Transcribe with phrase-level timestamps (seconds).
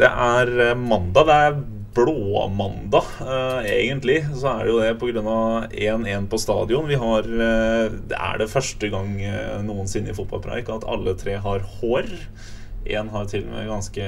[0.00, 1.26] Det er eh, mandag.
[1.28, 1.58] Det er
[1.90, 4.20] blåmandag, uh, egentlig.
[4.38, 5.34] Så er det jo det pga.
[5.68, 6.86] 1-1 på stadion.
[6.88, 9.10] Vi har uh, Det er det første gang
[9.66, 12.08] noensinne i fotballpreik at alle tre har hår.
[12.88, 14.06] Én har til og med ganske,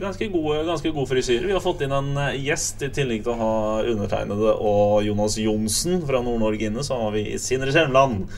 [0.00, 1.50] ganske, gode, ganske gode frisyrer.
[1.50, 6.00] Vi har fått inn en gjest i tillegg til å ha undertegnede og Jonas Johnsen
[6.08, 6.86] fra Nord-Norge inne.
[6.86, 8.30] Så har vi Sindre Skjelmland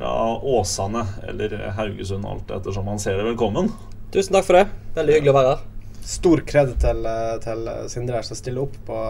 [0.00, 0.16] fra
[0.56, 3.28] Åsane, eller Haugesund, alt ettersom man ser det.
[3.30, 3.70] Velkommen.
[4.10, 4.70] Tusen takk for det.
[4.98, 5.69] Veldig hyggelig å være her.
[6.06, 7.04] Stor kred til,
[7.44, 9.00] til Sindre her som stiller opp på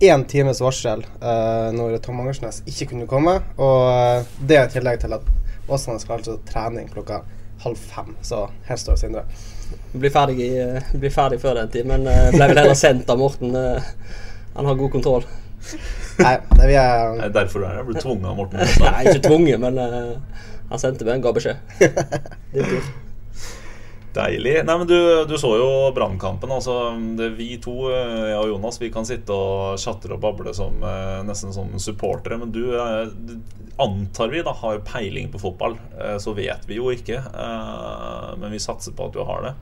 [0.00, 3.34] én times varsel uh, når Tom Angersnes ikke kunne komme.
[3.60, 5.26] Og eh, det i tillegg til at
[5.70, 7.20] Åsane skal altså trening klokka
[7.62, 8.14] halv fem.
[8.24, 9.26] Så her står Sindre.
[9.92, 13.20] Blir ferdig, i- blir ferdig før den tid, men uh, ble vel heller sendt av
[13.20, 13.52] Morten.
[13.54, 13.92] Uh,
[14.56, 15.28] Han har god kontroll.
[16.20, 17.82] Nei, det vi er er derfor du er her.
[17.82, 18.64] Jeg ble tvunget av Morten.
[18.86, 20.40] Nei, ikke tvunget, men eh,
[20.72, 21.60] han sendte meg en ga beskjed.
[24.14, 24.56] Deilig.
[24.66, 26.50] Nei, men du, du så jo Brannkampen.
[26.50, 26.74] Altså,
[27.36, 31.20] vi to, eh, jeg og Jonas, vi kan sitte og chatte og bable som eh,
[31.26, 32.40] nesten som supportere.
[32.40, 33.36] Men du, eh,
[33.80, 35.78] antar vi da har peiling på fotball.
[36.20, 37.16] Så vet vi jo ikke.
[38.36, 39.52] Men vi satser på at du har det.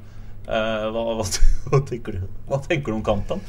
[0.48, 1.26] Hva, hva,
[1.68, 2.24] hva, tenker du?
[2.48, 3.44] hva tenker du om kampen?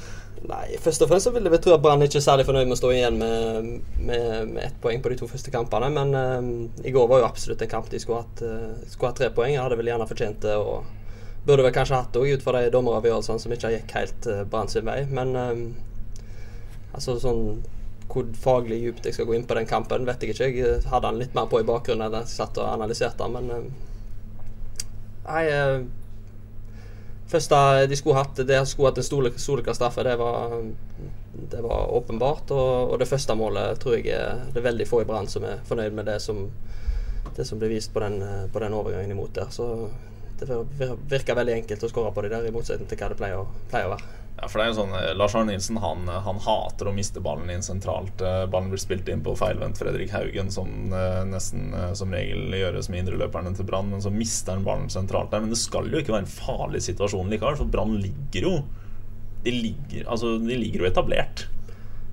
[0.48, 2.78] Nei, først og fremst så vil jeg tro at Brann ikke er særlig fornøyd med
[2.78, 3.66] å stå igjen med,
[3.98, 5.90] med, med ett poeng på de to første kampene.
[5.92, 9.20] Men eh, i går var jo absolutt en kamp de skulle hatt, uh, skulle hatt
[9.20, 9.52] tre poeng.
[9.56, 10.56] Jeg hadde vel gjerne fortjent det.
[10.56, 14.32] og Burde vel kanskje hatt det òg, ut fra de dommeravgjørelsene som ikke gikk helt
[14.32, 15.02] uh, Brann sin vei.
[15.12, 15.36] Men
[16.96, 17.44] altså sånn
[18.10, 20.48] hvor faglig djupt jeg skal gå inn på den kampen, vet jeg ikke.
[20.50, 23.70] Jeg hadde den litt mer på i bakgrunnen enn jeg satt og analyserte den, men
[25.30, 25.44] Nei
[27.30, 27.58] Første
[27.90, 29.06] de skulle hatt Det skulle hatt en
[29.78, 30.16] straffe, det
[31.50, 32.52] det var åpenbart.
[32.52, 35.46] Og, og det første målet tror jeg er, det er veldig få i Brann som
[35.48, 36.48] er fornøyd med det som,
[37.38, 38.18] det som ble vist på den,
[38.52, 39.52] på den overgangen imot der.
[39.54, 39.70] Så
[40.40, 43.20] det vir- virker veldig enkelt å skåre på de der, i motsetning til hva det
[43.22, 44.19] pleier, pleier å være.
[44.40, 47.20] Ja, for det er jo sånn, eh, Lars Arne Nilsen han, han hater å miste
[47.24, 48.22] ballen inn sentralt.
[48.24, 52.56] Eh, Ballen blir spilt inn på feilvendt Fredrik Haugen, som eh, nesten eh, som regel
[52.56, 53.92] gjøres med indreløperne til Brann.
[53.92, 55.44] Men så mister han ballen sentralt der.
[55.44, 58.60] Men det skal jo ikke være en farlig situasjon likevel, for Brann ligger jo
[59.44, 61.48] de ligger, altså, de ligger jo etablert.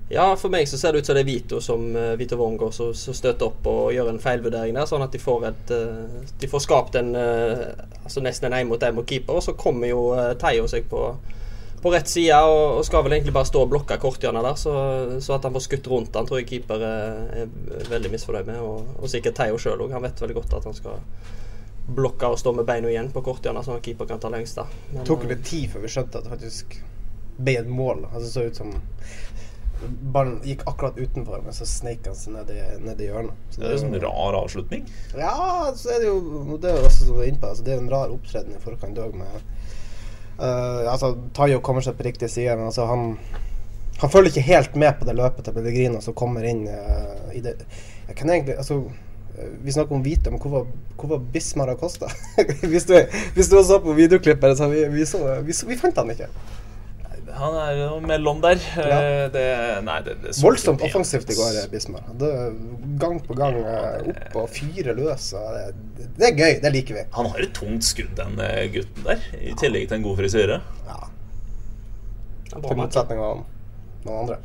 [0.09, 2.71] Ja, for meg så ser det ut som det er Vito som eh, Vito Wormgård
[2.75, 6.47] som, støter opp og gjør en feilvurdering der, sånn at de får et eh, De
[6.47, 7.65] får skapt en eh,
[8.05, 10.05] altså nesten en én mot én mot keeper, og så kommer jo
[10.39, 11.01] Teio seg på
[11.81, 14.73] på rett side og, og skal vel egentlig bare stå og blokke korthjørnet der, så,
[15.23, 18.61] så at han får skutt rundt han tror jeg keeper er, er veldig misfornøyd med,
[18.65, 19.93] og, og sikkert Theo sjøl òg.
[19.93, 21.03] Han vet veldig godt at han skal
[21.87, 24.59] blokke og stå med beina igjen på korthjørnet, sånn at keeper kan ta lengst.
[24.59, 24.67] da.
[24.91, 26.79] Det tok eh, litt tid før vi skjønte at det faktisk
[27.37, 28.07] ble et mål.
[28.09, 28.73] Altså, det så ut som
[30.11, 33.45] ballen gikk akkurat utenfor, men så sneik han seg ned i, ned i hjørnet.
[33.53, 34.87] Så Det er jo sånn rar avslutning.
[35.13, 35.35] Ja,
[35.77, 37.75] så er det jo Det er jo også som du er inne på, altså, det
[37.75, 39.39] er en rar opptreden i forkant òg med
[40.39, 43.17] eh, Altså, Tayo kommer seg på riktig side, men altså han
[44.01, 47.41] Han følger ikke helt med på det løpet til Pellegrino som kommer inn uh, i
[47.41, 47.55] det
[48.07, 48.83] Jeg kan egentlig Altså
[49.37, 52.11] eh, vi snakker om Vito, men hvor var, hvor var Bismar Acosta?
[52.71, 52.93] hvis, du,
[53.33, 56.29] hvis du så på videoklippet, så vi, vi, så, vi, så, vi fant han ikke.
[57.37, 58.57] Han er jo mellom der.
[58.77, 58.97] Ja.
[58.97, 59.43] Eh, Det,
[59.85, 62.05] nei, det, det Voldsomt offensivt i går, Bismar.
[63.01, 65.29] Gang på gang eh, opp og fyre løs.
[65.37, 65.57] Og
[65.97, 67.05] det, det er gøy, det liker vi.
[67.17, 69.21] Han har et tungt skudd, den eh, gutten der.
[69.37, 70.59] I tillegg til en god frisyre.
[70.89, 70.99] Ja,
[72.57, 73.43] Til motsetning av
[74.07, 74.39] noen andre.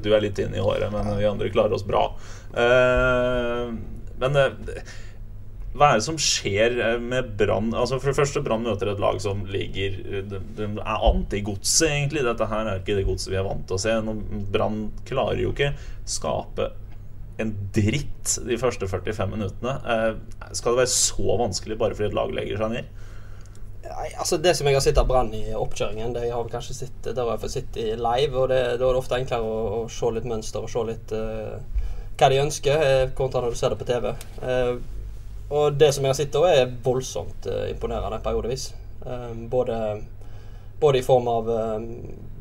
[0.00, 2.06] Du er litt inne i håret, men vi andre klarer oss bra.
[2.56, 3.72] Eh,
[4.22, 4.38] men
[5.72, 7.70] hva er det som skjer eh, med Brann?
[7.72, 9.96] Altså For det første, Brann møter et lag som ligger
[10.28, 12.26] Det de, er anti-godset, egentlig.
[12.26, 13.96] Dette her er ikke det godset vi er vant til å se.
[14.52, 15.72] Brann klarer jo ikke
[16.04, 16.72] skape
[17.40, 19.78] en dritt de første 45 minuttene.
[19.94, 22.92] Eh, skal det være så vanskelig bare fordi et lag legger seg ned?
[23.88, 26.80] Nei, altså Det som jeg har sett av Brann i oppkjøringen, det jeg har kanskje
[26.82, 28.36] sett, det har jeg sett i live.
[28.36, 31.56] og Da er det ofte enklere å, å se litt mønster og se litt uh,
[32.20, 34.12] hva de ønsker, kontra når du ser det på TV.
[34.44, 34.91] Uh,
[35.52, 38.72] og det som jeg har sett da, er voldsomt imponerende periodevis.
[39.50, 39.76] både,
[40.80, 41.48] både, i form av,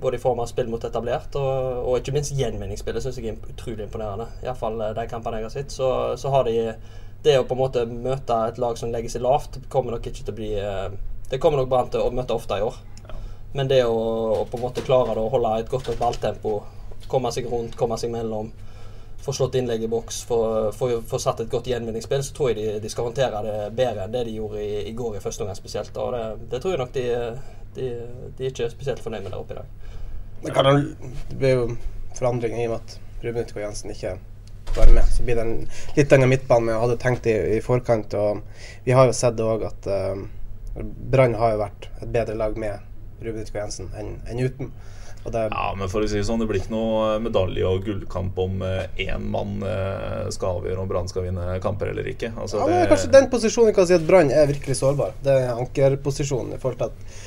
[0.01, 3.53] både i form av spill mot etablert, og, og ikke minst gjenvinningsspillet syns jeg er
[3.53, 4.27] utrolig imponerende.
[4.45, 5.73] Iallfall de kampene jeg har sett.
[5.73, 6.57] Så, så har de
[7.25, 10.23] det å på en måte møte et lag som legger seg lavt, kommer nok ikke
[10.23, 10.51] til å bli
[11.31, 12.75] det kommer nok Brann til å møte ofte i år.
[13.55, 13.95] Men det å,
[14.35, 16.57] å, på en måte klare det, å holde et godt nok balltempo,
[17.11, 18.49] komme seg rundt, komme seg mellom,
[19.21, 20.39] få slått innlegg i boks, få,
[20.75, 24.05] få, få satt et godt gjenvinningsspill, så tror jeg de, de, skal håndtere det bedre
[24.05, 25.97] enn det de gjorde i, i går i første omgang spesielt.
[26.01, 27.05] Og det, det, tror jeg nok de,
[27.77, 27.91] de,
[28.37, 29.77] de er ikke spesielt fornøyd med der oppe i dag.
[30.41, 30.83] Det, kan,
[31.29, 31.65] det blir jo
[32.17, 34.15] forandring i og med at Ruben Utgaard Jensen ikke
[34.75, 35.03] var med.
[35.03, 35.57] Så blir det en
[35.97, 38.15] litt annen midtbane vi hadde tenkt i, i forkant.
[38.17, 38.41] Og
[38.85, 40.23] vi har jo sett òg at uh,
[41.11, 44.73] Brann har jo vært et bedre lag med Ruben Utgaard Jensen enn, enn uten.
[45.23, 48.39] Det, ja, men for å si det sånn, det blir ikke noe medalje- og gullkamp
[48.41, 52.31] om én eh, mann eh, skal avgjøre om Brann skal vinne kamper eller ikke.
[52.33, 55.13] Altså, ja, men det, Kanskje den posisjonen kan si at Brann er virkelig sårbar.
[55.21, 57.21] Det er ankerposisjonen i forhold til at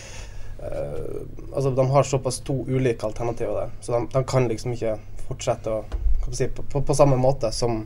[0.64, 1.22] uh,
[1.54, 4.96] Altså, de har såpass to ulike alternativer der, så de, de kan liksom ikke
[5.28, 5.84] fortsette å
[6.32, 7.84] si, på, på, på, samme måte som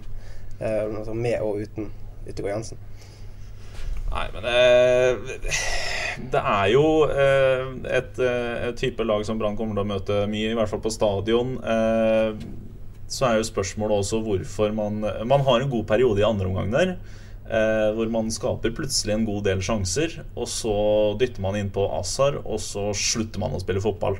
[0.62, 1.92] uh, med og uten
[2.24, 2.87] Yttergård Jensen.
[4.08, 5.58] Nei, men eh,
[6.32, 7.66] det er jo eh,
[7.98, 10.82] et, eh, et, type lag som Brann kommer til å møte mye, i hvert fall
[10.84, 11.56] på stadion.
[11.60, 12.32] Eh,
[13.08, 16.74] så er jo spørsmålet også hvorfor man Man har en god periode i andre omgang
[16.74, 16.98] der.
[17.96, 20.74] Hvor man skaper plutselig en god del sjanser, og så
[21.16, 24.18] dytter man inn på Azar, og så slutter man å spille fotball.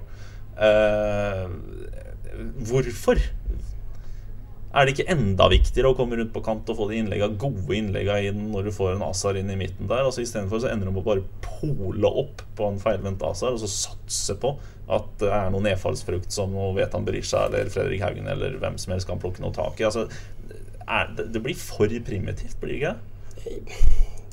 [2.71, 3.21] Hvorfor?
[4.79, 7.75] Er det ikke enda viktigere å komme rundt på kant og få de innleggene, gode
[7.75, 10.05] innleggene inn når du får en Azar inn i midten der?
[10.07, 13.63] Altså Istedenfor så ender du med å bare pole opp på en feilvendt Azar og
[13.65, 14.55] så satse på
[14.95, 19.09] at det er noe nedfallsfrukt som Vetan Berisha eller Fredrik Haugen eller hvem som helst
[19.11, 19.89] kan plukke noe tak i.
[19.89, 20.07] Altså,
[21.17, 22.95] det, det, blir for primitivt, blir det ikke?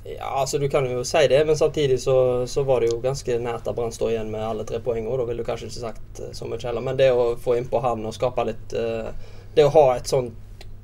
[0.06, 3.40] Ja, altså Du kan jo si det, men samtidig så, så var det jo ganske
[3.42, 5.18] nært at Brann står igjen med alle tre poengene.
[5.18, 6.86] Da ville du kanskje ikke sagt eh, så mye heller.
[6.86, 9.10] Men det å få innpå havn og skape litt uh,
[9.56, 10.34] det å ha et sånn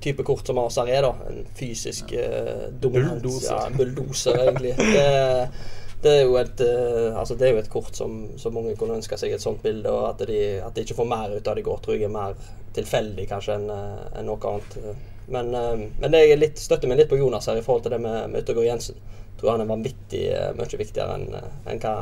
[0.01, 3.53] type kort som Azar er, da, en fysisk uh, dominans Bulldoser.
[3.53, 4.73] Ja, bulldoser, egentlig.
[4.79, 5.51] Det,
[6.01, 8.97] det, er jo et, uh, altså det er jo et kort som, som, mange kunne
[8.97, 9.91] ønske seg et sånt bilde.
[9.93, 12.15] Og at de, at de ikke får mer ut av det går, tror jeg er
[12.15, 12.35] mer
[12.75, 15.07] tilfeldig kanskje enn uh, en noe annet.
[15.31, 15.53] Men,
[16.01, 18.41] men jeg litt, støtter meg litt på Jonas her i forhold til det med, med
[18.41, 18.97] Yttergård Jensen.
[18.97, 20.25] Jeg tror han er vanvittig
[20.57, 21.29] mye viktigere enn
[21.71, 21.93] en hva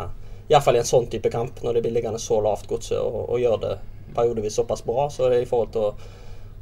[0.50, 3.38] Iallfall i en sånn type kamp, når det blir liggende så lavt godset og, og
[3.38, 3.76] gjør det
[4.16, 5.06] periodevis såpass bra.
[5.14, 5.92] Så er det i forhold til å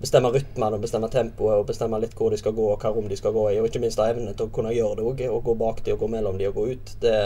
[0.01, 3.09] bestemme rytmen og bestemme tempoet og bestemme litt hvor de skal gå og hva rom
[3.09, 3.59] de skal gå i.
[3.61, 5.23] Og ikke minst ha evne til å kunne gjøre det òg.
[5.33, 6.95] Å gå bak de og gå mellom de og gå ut.
[7.01, 7.19] Det,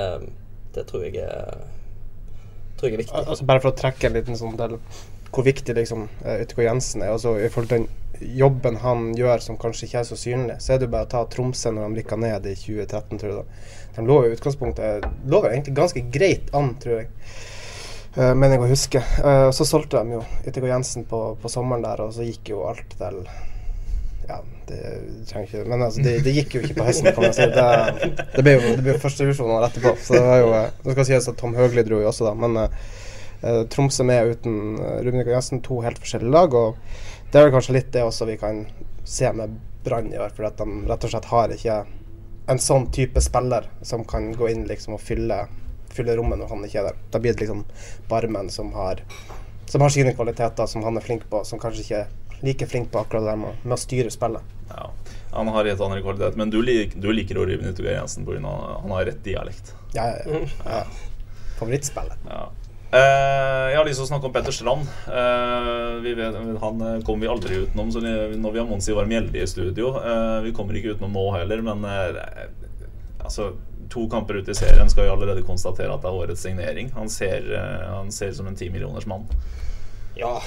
[0.75, 1.63] det tror, jeg er,
[2.79, 3.23] tror jeg er viktig.
[3.25, 4.77] Altså Bare for å trekke en liten sånn del
[5.31, 7.13] hvor viktig liksom Yttergård Jensen er.
[7.13, 10.73] Altså, I forhold til den jobben han gjør som kanskje ikke er så synlig, så
[10.73, 13.39] er det jo bare å ta Tromsø når de rykka ned i 2013, tror jeg.
[13.39, 13.77] da.
[13.95, 17.09] De lå i utgangspunktet lå egentlig ganske greit an, tror jeg.
[18.11, 19.01] Uh, mener jeg å huske.
[19.23, 22.65] Uh, så solgte de jo Yttergård Jensen på, på, sommeren der, og så gikk jo
[22.67, 23.21] alt til
[24.27, 24.81] Ja, det
[25.29, 27.47] trenger ikke Men altså, det, det, gikk jo ikke på høsten, kan man si.
[27.55, 29.95] Det, det ble jo, det ble førstevisjon etterpå.
[30.03, 32.35] Så det var jo eh, Nå skal sies at Tom Høgli dro jo også, da,
[32.43, 36.59] men uh, Tromsø med uten uh, og Jensen, to helt forskjellige lag.
[36.59, 38.65] Og det er vel kanskje litt det også vi kan
[39.07, 41.79] se med Brann i år, for at de rett og slett har ikke
[42.51, 45.45] en sånn type spiller som kan gå inn liksom og fylle
[45.95, 47.03] fylle rommet når han ikke er der.
[47.13, 47.65] Da blir det liksom
[48.09, 49.03] Barmen som har,
[49.69, 52.91] som har sine kvaliteter, som han er flink på, som kanskje ikke er like flink
[52.91, 54.55] på akkurat det der med, med å styre spillet.
[54.71, 54.89] Ja,
[55.31, 58.55] Han har helt andre kvaliteter, men du, lik, du liker å rive Nyttegård Jensen pga.
[58.81, 59.75] han har rett dialekt.
[59.95, 60.81] Ja, ja, ja.
[61.59, 62.27] Favorittspillet.
[62.27, 62.49] Ja.
[62.91, 64.89] Uh, jeg har lyst til å snakke om Petter Strand.
[65.07, 69.47] Uh, vet, han kommer vi aldri utenom så når vi har Monsi Ivar Mjelde i
[69.47, 69.93] studio.
[69.95, 71.85] Uh, vi kommer ikke utenom nå heller, men
[73.31, 73.53] altså
[73.91, 76.91] to kamper ute i serien skal vi allerede konstatere at det er årets signering.
[76.95, 79.27] Han ser, uh, han ser som en timillioners mann.
[80.15, 80.41] Ja,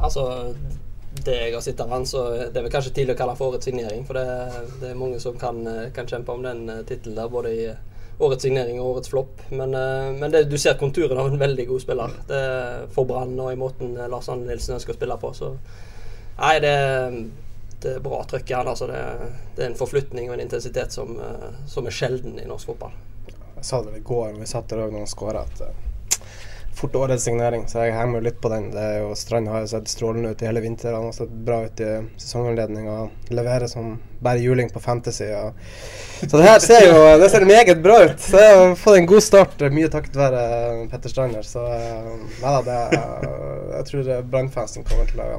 [0.00, 0.54] altså
[1.16, 3.54] Det jeg har sett av han, så det er vel kanskje tidlig å kalle for
[3.54, 4.02] årets signering.
[4.04, 5.62] For det, det er mange som kan,
[5.96, 7.62] kan kjempe om den uh, tittelen der, både i
[8.16, 9.40] årets signering og årets flopp.
[9.48, 9.72] Men,
[10.16, 12.14] men det, du ser konturen av en veldig god spiller.
[12.28, 12.42] Det
[12.96, 15.32] For Brann og i måten Lars Anne Nilsen ønsker å spille på.
[15.36, 15.50] Så
[16.38, 16.76] nei, det
[17.82, 18.68] det er bra trøkk i han.
[18.68, 19.00] Altså det,
[19.56, 22.94] det, er en forflytning og en intensitet som, eh, som, er sjelden i norsk fotball.
[23.56, 25.84] Jeg sa det i går når vi satt der òg når han skåra, at uh,
[26.76, 28.68] fort årets signering, så jeg henger litt på den.
[28.74, 30.92] Det er jo, Strand har jo sett strålende ut i hele vinter.
[30.92, 32.96] Han har sett bra ut i sesonganledninga.
[33.32, 35.30] Leverer som bare juling på Fantasy.
[35.32, 35.56] Og.
[36.20, 38.20] Så det her ser jo det ser meget bra ut.
[38.20, 40.42] Så jeg har fått en god start, mye takket være
[40.92, 41.48] Petter Strander.
[41.48, 42.80] Så ja da, det,
[43.78, 45.30] jeg tror Brannfansen kommer til å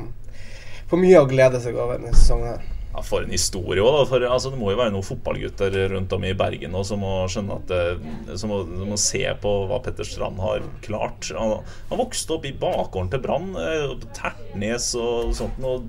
[0.89, 2.57] få mye å glede seg over denne sesongen.
[2.57, 3.99] her ja, For en historie òg.
[4.09, 7.13] For altså, det må jo være noen fotballgutter rundt om i Bergen nå, som må
[7.29, 11.29] skjønne at det, som må, som må, se på hva Petter Strand har klart.
[11.37, 11.59] Han,
[11.91, 15.61] han vokste opp i bakgården til Brann, eh, Tertnes og sånt.
[15.61, 15.85] Og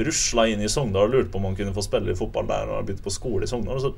[0.00, 2.74] rusla inn i Sogndal og lurte på om han kunne få spille i fotball der.
[2.74, 3.82] Og begynte på skole i Sogndal.
[3.82, 3.94] Så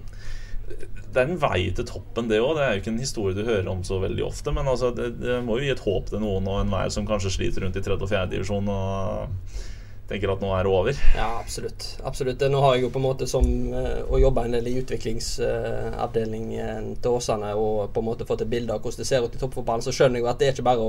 [1.12, 2.54] det er en vei til toppen, det òg.
[2.56, 4.52] Det er jo ikke en historie du hører om så veldig ofte.
[4.52, 7.32] Men altså, det, det må jo gi et håp til noen og enhver som kanskje
[7.36, 8.68] sliter rundt i tredje og fjerde divisjon.
[8.72, 9.68] Og
[10.08, 10.94] tenker at nå er det over?
[11.16, 11.98] Ja, absolutt.
[12.04, 12.40] absolutt.
[12.50, 16.84] Nå har jeg jo på en måte som uh, å jobbe en del i utviklingsavdelingen
[16.92, 19.36] uh, til Åsane og på en måte fått et bilde av hvordan det ser ut
[19.36, 20.84] i toppfotballen, så skjønner jeg jo at det er ikke bare å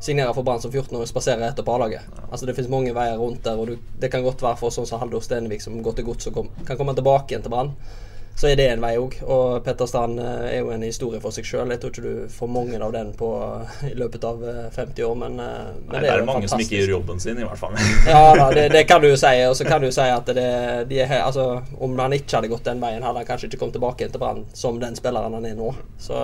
[0.00, 2.02] signere for Brann som 14-åring og spasere etter på A-laget.
[2.06, 2.10] Ja.
[2.28, 3.64] Altså, det finnes mange veier rundt der, og
[3.98, 6.34] det kan godt være for sånn som Haldor Stenevik som går til gods og
[6.68, 7.72] kan komme tilbake igjen til Brann
[8.38, 9.16] så er det en vei òg.
[9.26, 11.72] Og Petter Strand eh, er jo en historie for seg sjøl.
[11.74, 13.30] Jeg tror ikke du får mange av den på,
[13.88, 14.44] i løpet av
[14.76, 16.92] 50 eh, år, men, eh, men Nei, det, er, det er mange som ikke gjør
[16.94, 17.74] jobben sin, i hvert fall.
[18.06, 19.34] ja da, det, det, kan du jo si.
[19.48, 20.46] Og så kan du si at det,
[20.92, 21.48] de er, altså,
[21.82, 24.46] om han ikke hadde gått den veien, hadde han kanskje ikke kommet tilbake til Brann
[24.54, 25.74] som den spilleren han er nå.
[25.98, 26.22] Så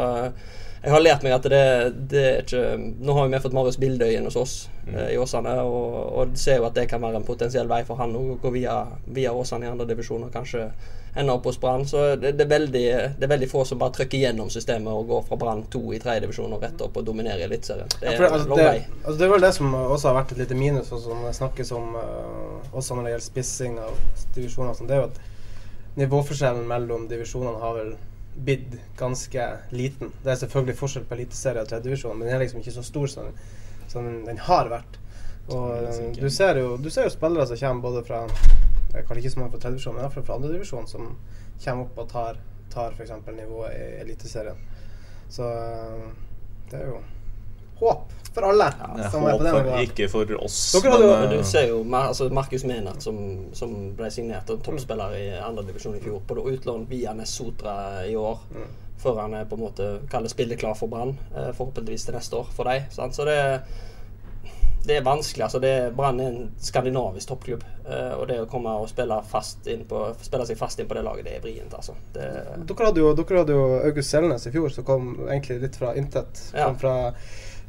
[0.85, 1.67] jeg har lært meg at det,
[2.13, 4.99] det er ikke Nå har vi fått Marius Bildøyen hos oss mm.
[5.11, 8.15] i Åsane, og, og ser jo at det kan være en potensiell vei for han
[8.15, 8.85] å gå via,
[9.17, 10.69] via Åsane i andre divisjoner, kanskje
[11.15, 11.87] ende opp hos Brann.
[11.87, 12.85] Så det, det, er veldig,
[13.19, 16.01] det, er veldig, få som bare trykker gjennom systemet og går fra Brann 2 i
[16.03, 17.93] tredjedivisjon og rett opp og dominerer Eliteserien.
[18.01, 18.81] Det er ja, altså, lang vei.
[19.03, 21.71] Altså, det er vel det som også har vært et lite minus, og som snakkes
[21.77, 24.03] om uh, også når det gjelder spissing av
[24.35, 24.75] divisjoner.
[24.79, 25.23] Sånn, det er jo at
[26.01, 27.95] nivåforskjellen mellom divisjonene har vel
[28.35, 30.11] blitt ganske liten.
[30.25, 33.07] Det er selvfølgelig forskjell på eliteserie og tredjedivisjon, men den er liksom ikke så stor
[33.13, 33.31] som,
[33.93, 34.99] som den har vært.
[35.55, 38.23] Og du ser, jo, du ser jo spillere som kommer både fra
[38.95, 41.09] jeg kanskje ikke så mange fra tredjedivisjon, men iallfall fra andredivisjon, som
[41.65, 43.15] kommer opp og tar, tar f.eks.
[43.35, 44.61] nivået i Eliteserien.
[45.33, 46.05] Så eh,
[46.71, 47.01] det er jo
[47.81, 48.69] håp for alle.
[48.79, 50.59] Ja, håp for, ikke for oss.
[50.83, 53.19] Men, jo, men, du eh, ser jo altså Markus Menert, som,
[53.57, 58.47] som, ble signert en toppspiller i andredivisjon i fjor, på utlån via Nessotra i år.
[58.55, 58.71] Mm.
[59.05, 62.71] Før han er på en måte spilleklar for Brann, eh, forhåpentligvis til neste år for
[62.71, 62.87] deg.
[62.95, 63.59] Så det er
[64.85, 65.45] det er vanskelig.
[65.45, 65.61] altså
[65.97, 67.65] Brann er en skandinavisk toppklubb.
[67.85, 69.17] Uh, og det å komme og spille,
[69.89, 71.75] på, spille seg fast inn på det laget, det er vrient.
[71.75, 71.97] altså.
[72.15, 72.29] Det,
[72.69, 75.95] dere, hadde jo, dere hadde jo August Selnes i fjor, som kom egentlig litt fra
[75.99, 76.47] intet.
[76.53, 76.69] Ja.
[76.69, 76.97] Kom fra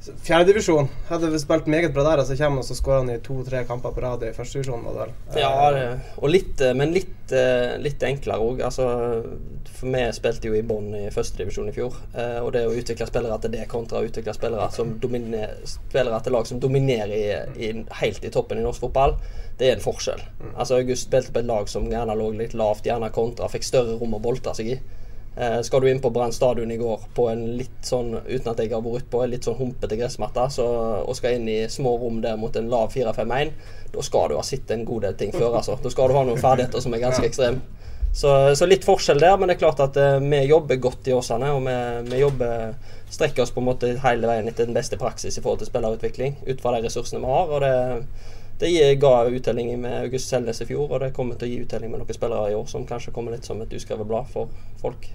[0.06, 0.88] Fjerdedivisjon.
[1.10, 3.94] Hadde vi spilt meget bra der, så kommer han og skårer han i to-tre kamper
[3.96, 4.86] på rad i førstedivisjon.
[5.40, 5.52] Ja,
[6.18, 8.62] og litt, eh, men litt, eh, litt enklere òg.
[8.68, 8.86] Altså,
[9.66, 11.98] for vi spilte jo i bånn i førstedivisjon i fjor.
[12.14, 16.34] Eh, og det å utvikle spillere til det kontra å utvikle spillere, som spillere til
[16.34, 19.18] lag som dominerer i, i, helt i toppen i norsk fotball,
[19.58, 20.22] det er en forskjell.
[20.42, 20.54] Mm.
[20.56, 23.98] Altså August spilte på et lag som gjerne lå litt lavt, gjerne kontra, fikk større
[24.00, 24.80] rom å bolte seg i.
[25.38, 28.60] Eh, skal du inn på Brann stadion i går på en litt sånn, uten at
[28.64, 30.68] jeg har vært på, en litt sånn humpete gressmatte, så,
[31.04, 33.52] og skal inn i små rom der mot en lav 4-5-1,
[33.92, 35.76] da skal du ha sett en god del ting før, altså.
[35.84, 37.64] Da skal du ha noen ferdigheter som er ganske ekstreme.
[38.16, 41.12] Så, så, litt forskjell der, men det er klart at uh, vi jobber godt i
[41.12, 41.50] Åsane.
[41.52, 41.74] Og vi,
[42.08, 42.78] vi, jobber
[43.12, 46.38] strekker oss på en måte hele veien etter den beste praksis i forhold til spillerutvikling.
[46.48, 47.52] Ut fra de ressursene vi har.
[47.52, 47.74] og det
[48.60, 51.92] det ga uttelling med August Selnes i fjor, og det kommer til å gi uttelling
[51.92, 54.48] med noen spillere i år som kanskje kommer litt som et uskrevet blad for
[54.80, 55.10] folk.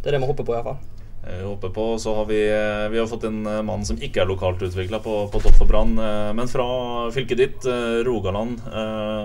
[0.00, 0.80] Det er det vi håper på, iallfall.
[1.20, 4.22] Vi håper på, så har vi, eh, vi har fått en eh, mann som ikke
[4.22, 6.64] er lokalt utvikla på, på topp for Brann, eh, men fra
[7.12, 7.68] fylket ditt,
[8.06, 8.62] Rogaland.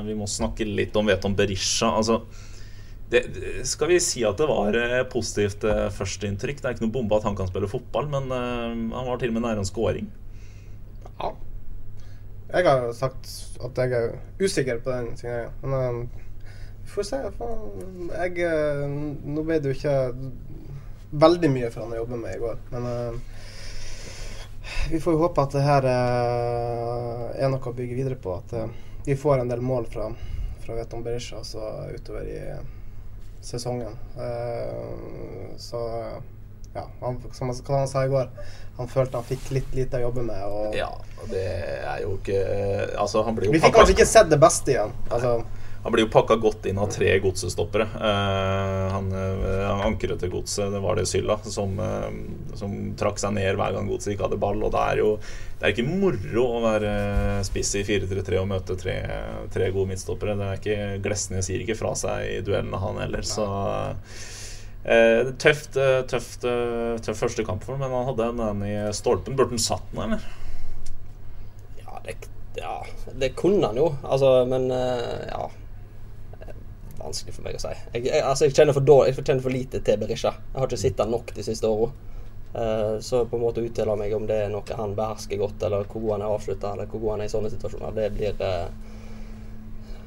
[0.05, 1.93] Vi må snakke litt om Veton Berisha.
[1.95, 2.19] Altså,
[3.09, 3.23] det,
[3.63, 4.75] skal vi si at det var
[5.11, 5.63] positivt
[5.95, 6.59] førsteinntrykk?
[6.59, 9.37] Det er ikke noe bombe at han kan spille fotball, men han var til og
[9.37, 10.11] med nære en scoring.
[11.21, 11.31] Ja.
[12.55, 13.29] Jeg har sagt
[13.63, 15.53] at jeg er usikker på den signeringa.
[15.63, 16.09] Men
[16.83, 17.21] vi får se.
[18.19, 18.51] Jeg,
[19.23, 19.95] nå ble det jo ikke
[21.21, 22.61] veldig mye for han å jobbe med i går.
[22.73, 23.13] Men uh,
[24.91, 28.37] vi får jo håpe at det her uh, er noe å bygge videre på.
[28.37, 28.69] At uh,
[29.05, 30.09] vi får en del mål fra,
[30.65, 32.39] fra Veton Berisha altså, utover i
[33.45, 33.93] sesongen.
[35.61, 35.81] så
[36.75, 38.29] ja, han, som han sa i går,
[38.77, 40.41] han følte han fikk litt lite å jobbe med.
[40.49, 40.89] Og ja,
[41.31, 41.45] det
[41.77, 42.41] er jo ikke
[42.99, 44.91] Altså, han blir jo Vi fikk kanskje ikke sett det beste igjen.
[45.07, 45.37] Altså,
[45.85, 47.85] han blir jo pakka godt inn av tre godsestoppere.
[47.93, 52.07] Uh, han, uh, ankeret til godset, det var det Sylla, som, uh,
[52.57, 54.63] som trakk seg ned hver gang godset ikke hadde ball.
[54.65, 55.11] Og det er jo
[55.59, 56.93] det er ikke moro å være
[57.45, 58.95] spiss i 4-3-3 og møte tre,
[59.53, 60.33] tre, gode midtstoppere.
[60.39, 63.27] Det er ikke Glesne sier ikke fra seg i duellene, han heller.
[63.29, 63.45] Så
[65.45, 65.77] tøft,
[66.09, 66.49] tøft,
[67.05, 69.37] tøft første kamp for ham, men han hadde en, en i stolpen.
[69.37, 70.25] Burde han satt den, eller?
[72.05, 72.17] det,
[72.57, 72.85] ja,
[73.21, 73.91] det kunne han jo.
[74.01, 75.45] Altså, men eh, ja
[77.05, 77.71] Vanskelig for meg å si.
[77.93, 80.33] Jeg, jeg, altså, jeg, kjenner for dårlig, jeg kjenner for lite til Berisha.
[80.51, 81.91] Jeg har ikke sett han nok de siste åra.
[82.55, 85.87] Uh, så på en måte uttale meg om det er noe han behersker godt, eller
[85.91, 88.39] hvor god han er avslutta, eller hvor god han er i sånne situasjoner, det blir
[88.39, 88.94] uh,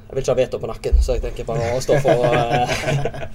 [0.09, 2.71] jeg vil ikke ha veto på nakken, så jeg tenker bare å stå for uh,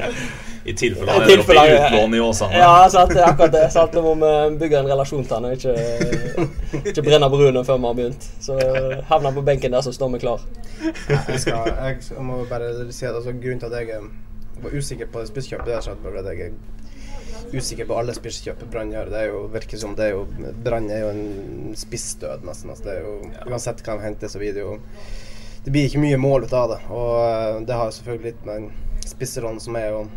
[0.70, 2.58] I tilfelle han er oppe i utlån i Åsane.
[2.58, 3.60] Ja, sant, det er akkurat det.
[3.70, 6.48] Sant, Nå må vi bygge en relasjon til han og ikke,
[6.80, 8.26] ikke brenne brune før vi har begynt.
[8.42, 10.42] Så havner han på benken der, så står vi klar.
[10.82, 14.02] Jeg, skal, jeg må bare si at altså, Grunnen til at jeg
[14.64, 18.90] var usikker på spisskjøpet, det er sånn at jeg er usikker på alle spisskjøp Brann
[18.90, 19.12] gjør.
[19.14, 20.26] Det er jo, virker som det er jo
[20.66, 22.74] Brann er jo en spissdød, nesten.
[22.74, 23.14] Altså, det er jo,
[23.46, 24.80] uansett hva de henter, så blir det jo
[25.64, 26.80] det blir ikke mye mål ut av det.
[26.92, 30.10] Og eh, det har selvfølgelig litt med den spisserollen som er, og,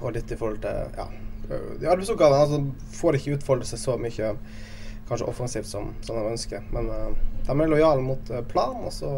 [0.00, 1.06] og, litt i forhold til ja,
[1.50, 2.40] de arbeidsoppgavene.
[2.46, 4.34] Altså, får ikke utfolde seg så mye
[5.10, 6.66] kanskje offensivt som, som de ønsker.
[6.74, 7.14] Men uh,
[7.46, 9.10] de er lojale mot uh, planen, og så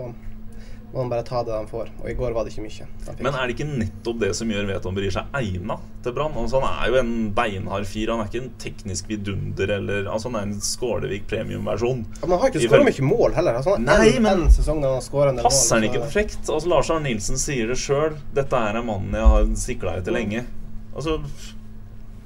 [0.93, 1.89] må han bare ta det han får.
[2.03, 2.87] Og i går var det ikke mye.
[3.25, 6.37] Men er det ikke nettopp det som gjør Veton Berisha egna til Brann?
[6.37, 8.13] Altså, han er jo en beinhard fyr.
[8.13, 12.05] Han er ikke en teknisk vidunder eller altså, Han er en Skålevik premiumversjon.
[12.21, 13.59] Men han har ikke skåra mye mål heller.
[13.63, 16.45] Altså, Nei, en, men en sesong der han passer han ikke perfekt?
[16.45, 18.21] Altså, Lars Arne Nilsen sier det sjøl.
[18.37, 20.45] Dette er mannen jeg har sikla etter lenge.
[20.93, 21.19] Altså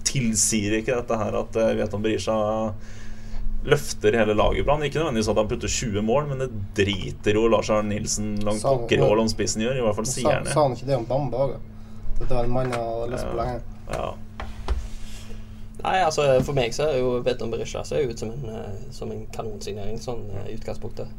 [0.06, 2.36] Tilsier ikke dette her at uh, Veton Berisha
[3.66, 7.46] løfter hele laget på Ikke nødvendigvis at han putter 20 mål, men det driter jo
[7.48, 9.80] Lars Arne Nilsen langt pokker hål om spissen gjør.
[9.80, 10.54] I hvert fall sier han det.
[10.54, 11.56] Sa han ikke det om Bamba òg?
[12.16, 13.60] Dette var en mann jeg har lest på lenge.
[13.92, 14.08] Ja.
[15.82, 19.12] Nei, altså For meg så er jo Veton Berisha ser ut som en, uh, som
[19.12, 21.10] en kanonsignering sånn uh, i utgangspunktet.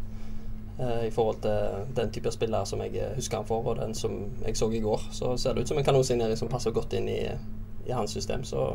[0.80, 4.18] Uh, I forhold til den type spiller som jeg husker han for, og den som
[4.46, 7.10] jeg så i går, så ser det ut som en kanonsignering som passer godt inn
[7.12, 7.22] i,
[7.88, 8.44] i hans system.
[8.46, 8.66] Så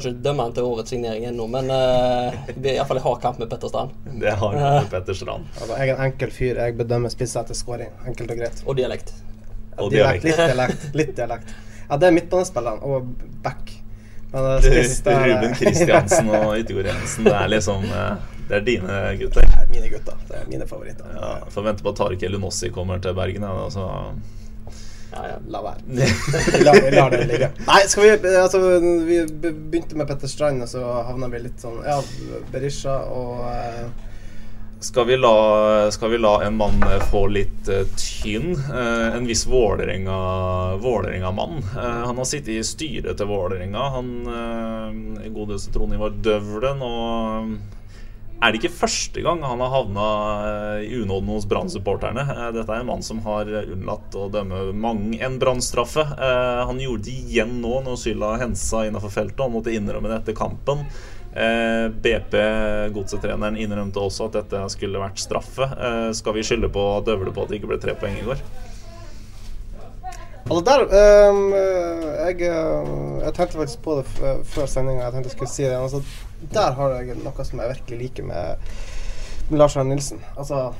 [0.00, 3.20] skal ikke dømme han til årets signering ennå, men uh, vi er iallfall i hard
[3.20, 3.92] kamp med Petter Strand.
[4.22, 5.50] Det har han med Petter Strand.
[5.58, 6.62] Altså, jeg er en enkel fyr.
[6.62, 7.92] Jeg bedømmer spisser etter scoring.
[8.08, 8.64] Enkelt og greit.
[8.64, 9.12] Og dialekt.
[9.76, 10.24] Og dialekt.
[10.24, 10.88] Litt dialekt.
[10.96, 11.54] Litt dialekt.
[11.88, 13.08] Ja, det er midtbanespillerne og
[13.44, 13.72] back.
[14.32, 18.14] Men uh, spiss, det er, Ruben Kristiansen og Yttergård Jensen, det er liksom uh,
[18.48, 19.44] Det er dine gutter.
[19.44, 20.22] Det er mine gutter.
[20.30, 21.16] Det er mine favoritter.
[21.18, 23.44] Ja, Får vente på at Tariq Elunossi kommer til Bergen.
[23.44, 23.90] Ja, så
[25.12, 25.80] ja, ja, la være.
[26.66, 27.50] la, la det ligge.
[27.66, 31.82] Nei, skal vi Altså, vi begynte med Petter Strand, og så havna vi litt sånn
[31.84, 31.98] Ja,
[32.52, 33.84] Berisha og eh.
[34.80, 35.34] skal, vi la,
[35.92, 38.56] skal vi la en mann få litt uh, tynn?
[38.56, 40.80] Uh, en viss Vålerenga-mann.
[40.82, 43.84] Vålerenga uh, han har sittet i styret til Vålerenga.
[43.98, 47.54] Han uh, godeste Trond Ivar Døvlen og
[48.42, 50.06] er det ikke første gang han har havna
[50.48, 52.24] eh, i unåden hos Brann-supporterne.
[52.26, 56.02] Eh, dette er en mann som har unnlatt å dømme mang en Brann-straffe.
[56.02, 59.44] Eh, han gjorde det igjen nå når Sylla hensa innafor feltet.
[59.44, 60.86] Han måtte innrømme det etter kampen.
[61.32, 62.34] BP,
[62.92, 65.64] godsetreneren, innrømte også at dette skulle vært straffe.
[66.12, 68.42] Skal vi skylde på Døvle på at det ikke ble tre poeng i går?
[70.42, 70.84] Altså der
[71.30, 74.04] um, jeg, jeg, tenkte faktisk på det
[74.52, 75.06] før sendinga.
[75.06, 75.78] Jeg tenkte jeg skulle si det.
[75.78, 76.02] Altså,
[76.52, 78.72] der har jeg noe som jeg virkelig liker med,
[79.48, 80.20] med Lars Arne Nilsen.
[80.36, 80.72] Altså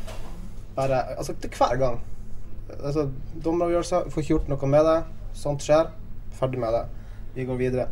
[0.77, 2.01] bare Altså til hver gang.
[2.85, 3.09] Altså,
[3.45, 4.99] Dommeravgjørelser, får ikke gjort noe med det.
[5.37, 5.91] Sånt skjer.
[6.39, 6.85] Ferdig med det.
[7.35, 7.89] Vi går videre.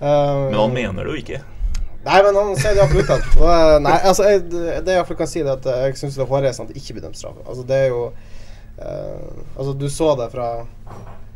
[0.00, 1.40] Um, men han mener det jo ikke?
[2.04, 3.24] Nei, men han sier det iallfall utad.
[3.34, 6.30] Eh, nei, altså, jeg, det jeg iallfall kan si, det at jeg syns det er
[6.30, 7.40] hårreisende at det ikke blir dømt straff.
[7.42, 11.27] Altså, det er jo uh, Altså, du så det fra Eh,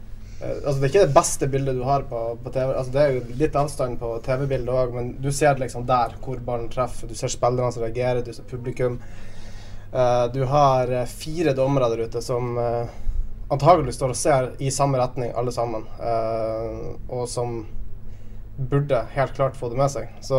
[0.43, 2.73] altså Det er ikke det beste bildet du har på, på TV.
[2.75, 6.41] Altså Det er jo litt avstand på TV-bildet òg, men du ser liksom der hvor
[6.43, 7.11] ballen treffer.
[7.11, 8.99] Du ser spillerne som reagerer, du ser publikum.
[9.93, 12.89] Uh, du har uh, fire dommere der ute som uh,
[13.53, 15.85] antagelig står og ser i samme retning, alle sammen.
[17.13, 17.67] og som
[18.57, 20.09] burde helt klart få det med seg.
[20.25, 20.39] Så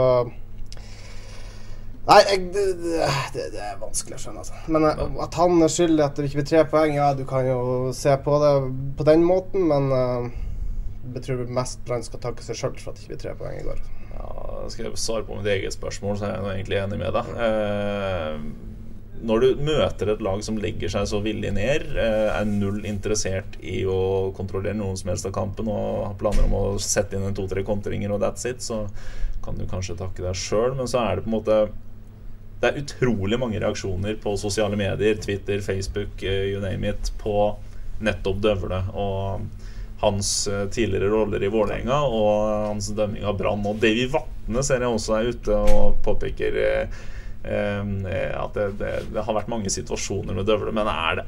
[2.03, 4.41] Nei, jeg, det, det, det, er vanskelig å skjønne.
[4.43, 4.57] Altså.
[4.75, 7.47] Men uh, at han er skyldig at det ikke blir tre poeng, ja, du kan
[7.47, 8.53] jo se på det
[8.99, 10.27] på den måten, men uh,
[11.15, 13.55] jeg tror mest Brann skal takke seg sjøl for at det ikke blir tre poeng
[13.55, 13.79] i går.
[14.17, 14.27] Ja,
[14.73, 17.31] skal jeg svare på mitt eget spørsmål, så er jeg egentlig enig med deg.
[17.39, 18.73] Uh,
[19.23, 23.85] når du møter et lag som legger seg så villig ned, er null interessert i
[23.87, 27.37] å kontrollere noen som helst av kampen og har planer om å sette inn en
[27.37, 28.81] to-tre kontringer og that's it, så
[29.45, 31.61] kan du kanskje takke deg sjøl, men så er det på en måte
[32.63, 37.51] det er utrolig mange reaksjoner på sosiale medier, Twitter, Facebook, uh, you name it, på
[38.03, 39.43] nettopp Døvle og
[40.03, 43.67] hans uh, tidligere roller i Vålerenga og hans dømming av Brann.
[43.67, 47.01] Og Davy Vatne ser jeg også er ute og påpeker eh,
[47.43, 51.25] at det, det, det, har vært mange situasjoner med Døvle, men er det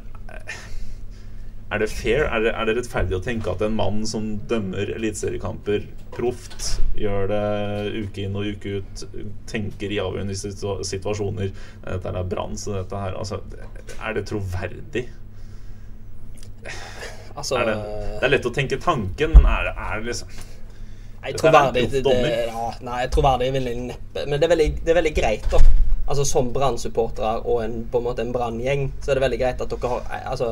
[1.74, 2.28] er det fair?
[2.30, 7.32] Er det, er det rettferdig å tenke at en mann som dømmer eliteseriekamper proft, gjør
[7.32, 7.44] det
[8.06, 9.06] uke inn og uke ut,
[9.50, 13.42] tenker i avgjørende situasjoner Dette er Brann, så dette her altså,
[13.98, 15.08] Er det troverdig?
[17.36, 17.80] Altså, Er det,
[18.22, 20.38] det er lett å tenke tanken, men er det, er det liksom
[21.26, 24.28] Nei, er troverdig det, det, ja, Nei, troverdig vil jeg neppe.
[24.30, 25.58] Men det er veldig, det er veldig greit, da.
[26.06, 29.64] Altså Som Brann-supportere og en, på en måte en Brann-gjeng, så er det veldig greit
[29.66, 30.52] at dere har Altså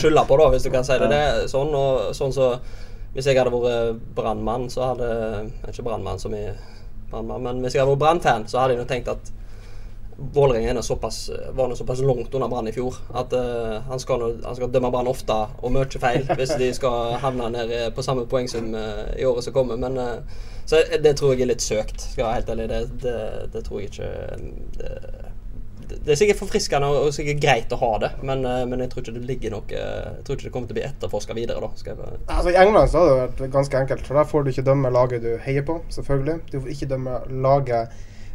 [0.00, 1.08] Skylde på, da, hvis du kan si det.
[1.12, 2.52] det sånn, og sånn så
[3.14, 5.08] Hvis jeg hadde vært brannmann, så hadde
[5.70, 6.44] Ikke brannmann som i
[7.10, 9.32] brannmann, men hvis jeg hadde vært brannfan, så hadde jeg nå tenkt at
[10.18, 14.24] Vålerenga er såpass, var nå såpass langt under Brann i fjor at uh, han, skal
[14.42, 18.26] han skal dømme Brann ofte og mye feil hvis de skal havne ned på samme
[18.26, 19.78] poengsum uh, i året som kommer.
[19.78, 20.18] Men uh,
[20.66, 22.66] Så det tror jeg er litt søkt, skal jeg være helt ærlig.
[22.68, 23.20] Det, det,
[23.54, 24.10] det tror jeg ikke
[24.80, 24.90] det,
[25.88, 29.02] det- er sikkert forfriskende og sikkert greit å ha det, men, eh, men jeg tror
[29.02, 31.70] ikke det ligger noe Jeg tror ikke det kommer til å bli etterforska videre, da.
[31.76, 34.50] Skal jeg Altså I England så har det vært ganske enkelt, for der får du
[34.50, 36.40] ikke dømme laget du heier på, selvfølgelig.
[36.50, 37.88] Du får ikke dømme laget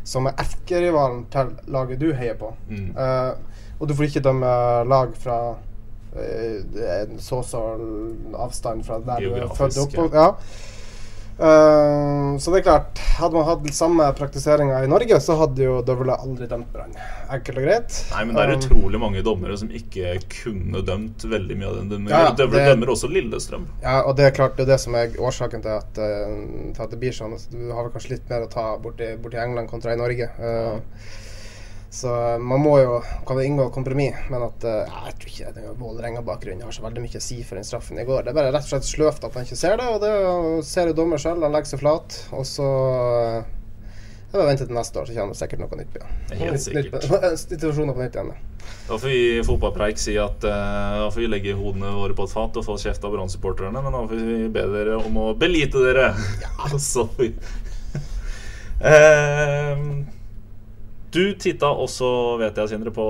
[0.03, 2.53] som er erkerivalen til laget du heier på.
[2.69, 2.95] Mm.
[2.97, 3.33] Uh,
[3.79, 4.51] og du får ikke dømme
[4.89, 5.37] lag fra
[6.15, 6.57] uh,
[7.01, 7.63] en så så
[8.35, 10.13] avstand fra der du er født og oppvokst.
[10.13, 10.31] Ja.
[11.43, 15.81] Eh, så det er klart, hadde man hatt samme praktiseringa i Norge, så hadde jo
[15.85, 16.93] Døvle aldri dømt Brann.
[17.33, 17.97] Enkelt og greit.
[18.13, 21.75] Nei, men det er Um, utrolig mange dommere som ikke kunne dømt veldig mye av
[21.81, 21.89] den.
[21.89, 23.65] De Ja, Døvle dømmer, det- dømmer også Lillestrøm.
[23.81, 26.81] Ja, og det er klart det er det som er årsaken til at, eh, til
[26.83, 27.33] at det blir sånn.
[27.33, 30.29] Altså, du har vel kanskje litt mer å ta borti, borti England kontra i Norge.
[30.39, 30.79] Eh,
[31.93, 32.09] Så
[32.41, 32.93] man må jo
[33.27, 36.85] kan vi inngå kompromiss, men at eh, ja, jeg tror ikke det Vålerenga-bakgrunnen har så
[36.87, 38.23] veldig mye å si for den straffen i går.
[38.25, 40.13] Det er bare rett og slett sløvt at han ikke ser det, og det
[40.65, 41.45] ser jo dommer selv.
[41.45, 42.69] Han legger seg flat, og så
[43.19, 43.51] eh,
[44.33, 45.99] jeg bare venter til neste år, så kommer det sikkert noe nytt.
[46.01, 46.37] Ja.
[46.39, 47.05] Helt sikkert.
[47.43, 48.33] Situasjoner på nytt igjen.
[48.33, 48.49] ja.
[48.87, 52.25] Da får vi i fotballpreik si at eh, da får vi legge hodene våre på
[52.25, 55.27] et fat og få kjeft av Brann-supporterne, men da får vi be dere om å
[55.37, 56.09] belite dere.
[56.41, 56.73] Ja.
[56.91, 57.05] så
[58.83, 59.83] Eh,
[61.13, 62.07] Du titta også,
[62.41, 63.05] vet jeg, Sindre, på,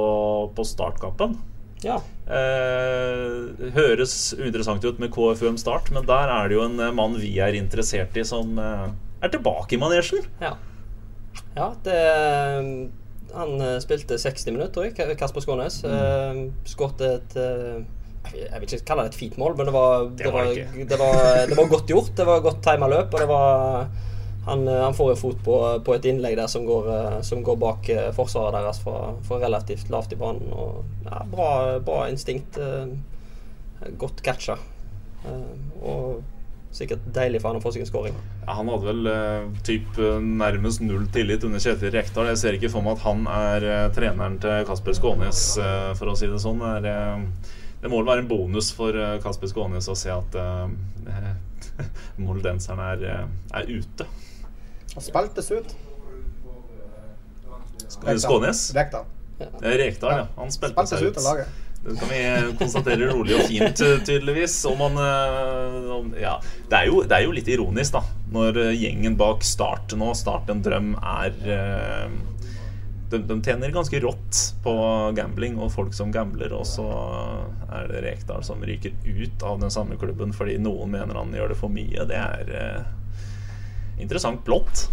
[0.56, 1.38] på startkampen.
[1.84, 2.00] Ja.
[2.24, 7.18] Eh, høres uinteressant ut med KFUM Start, men der er det jo en eh, mann
[7.20, 8.86] vi er interessert i, som eh,
[9.24, 10.24] er tilbake i manesjen.
[10.44, 10.56] Ja.
[11.58, 11.98] ja det
[13.34, 15.20] Han eh, spilte 60 minutter, tror jeg.
[15.20, 15.82] Kasper Skånes.
[15.84, 16.46] Mm.
[16.70, 17.84] Skåret et eh,
[18.36, 20.50] Jeg vil ikke kalle det et fint mål, men det var, Det det var
[21.04, 22.16] var, det var godt gjort.
[22.16, 23.88] Det var godt tima løp, og det var
[24.46, 27.44] han, eh, han får en fot på, på et innlegg der som går, eh, som
[27.44, 30.52] går bak eh, forsvaret deres fra, fra relativt lavt i banen.
[30.52, 32.60] Og, ja, bra, bra instinkt.
[34.00, 34.58] Godt catcha.
[35.84, 36.24] Og
[36.74, 38.16] sikkert deilig for han å få seg en skåring.
[38.44, 39.10] Ja, han hadde vel
[39.64, 42.32] typ nærmest null tillit under Kjetil Rekdal.
[42.32, 45.44] Jeg ser ikke for meg at han er treneren til Kasper Skånes,
[46.00, 46.64] for å si det sånn.
[46.84, 46.96] Det,
[47.92, 50.40] må vel være en bonus for Kasper Skånes å se at
[52.26, 53.08] moldenseren er,
[53.54, 54.10] er ute.
[54.94, 55.76] Han spiltes ut.
[58.18, 58.74] Skånes?
[58.76, 59.06] Rekdal.
[59.40, 60.28] Eh, Rekdal, ja.
[60.36, 61.60] Han spilte Spiltes seg ut av laget.
[61.84, 64.56] Det kan vi konstatere rolig og fint, eh, tydeligvis.
[64.70, 66.38] Om man, eh, ja.
[66.70, 68.04] det, er jo, det er jo litt ironisk, da.
[68.32, 72.08] Når eh, gjengen bak Start nå, Start en drøm, er eh,
[73.12, 74.74] de, de tjener ganske rått på
[75.18, 76.88] gambling og folk som gambler, og så
[77.68, 81.52] er det Rekdal som ryker ut av den samme klubben fordi noen mener han gjør
[81.52, 82.08] det for mye.
[82.10, 82.82] Det er eh,
[84.02, 84.88] interessant blått.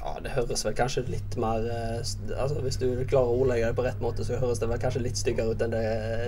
[0.00, 3.76] Ja, det høres vel kanskje litt mer eh, altså Hvis du klarer å ordlegge det
[3.76, 5.82] på rett måte, så høres det vel kanskje litt styggere ut enn det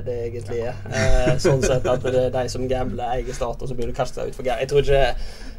[0.05, 0.77] det egentlig er.
[0.93, 3.97] Eh, sånn sett at det er de som gambler, eier Start, og så blir du
[3.97, 4.67] kastet ut for gærent.
[4.67, 5.01] Jeg tror ikke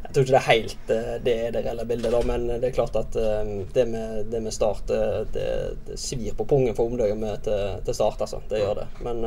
[0.03, 2.69] jeg tror ikke det er helt eh, det er det reelle bildet, da, men det
[2.69, 5.03] er klart at eh, det med, det med Start det,
[5.33, 8.43] det, svir på pungen for omdømmet til, til Start, altså.
[8.51, 8.89] Det gjør det.
[9.07, 9.25] Men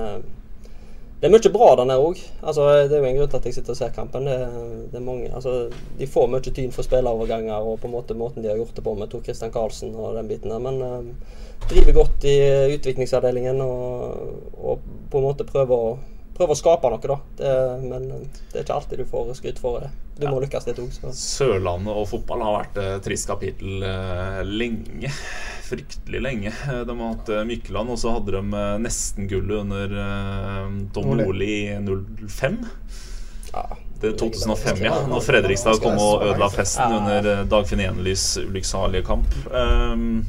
[1.20, 2.18] det er mye bra der nede òg.
[2.42, 4.26] Altså, det er jo en grunn til at jeg sitter og ser kampen.
[4.28, 4.36] Det,
[4.92, 5.54] det mange, altså,
[5.98, 8.84] de får mye tyn for spilleroverganger og på en måte måten de har gjort det
[8.84, 10.60] på med Tor Christian Karlsen og den biten der.
[10.60, 11.38] Men eh,
[11.70, 12.36] driver godt i
[12.74, 15.96] utviklingsavdelingen og, og på en måte prøver å,
[16.36, 17.18] prøver å skape noe, da.
[17.40, 17.52] Det,
[17.84, 19.90] men eh, det er ikke alltid du får skryt for det.
[20.16, 20.94] Du må lykkes litt òg.
[21.16, 25.12] Sørlandet og fotball har vært et trist kapittel eh, lenge.
[25.66, 26.52] fryktelig lenge.
[26.86, 31.10] De har hatt Mykland, Mykkeland, og så hadde de eh, nesten gullet under eh, Tom
[31.18, 32.62] Nordli i 05.
[33.52, 33.66] Ja.
[34.00, 34.96] Det er 2005, ja.
[35.08, 39.38] Når Fredrikstad kom og ødela festen under eh, Dagfinn Enelys ulykksalige kamp.
[39.48, 40.26] Um,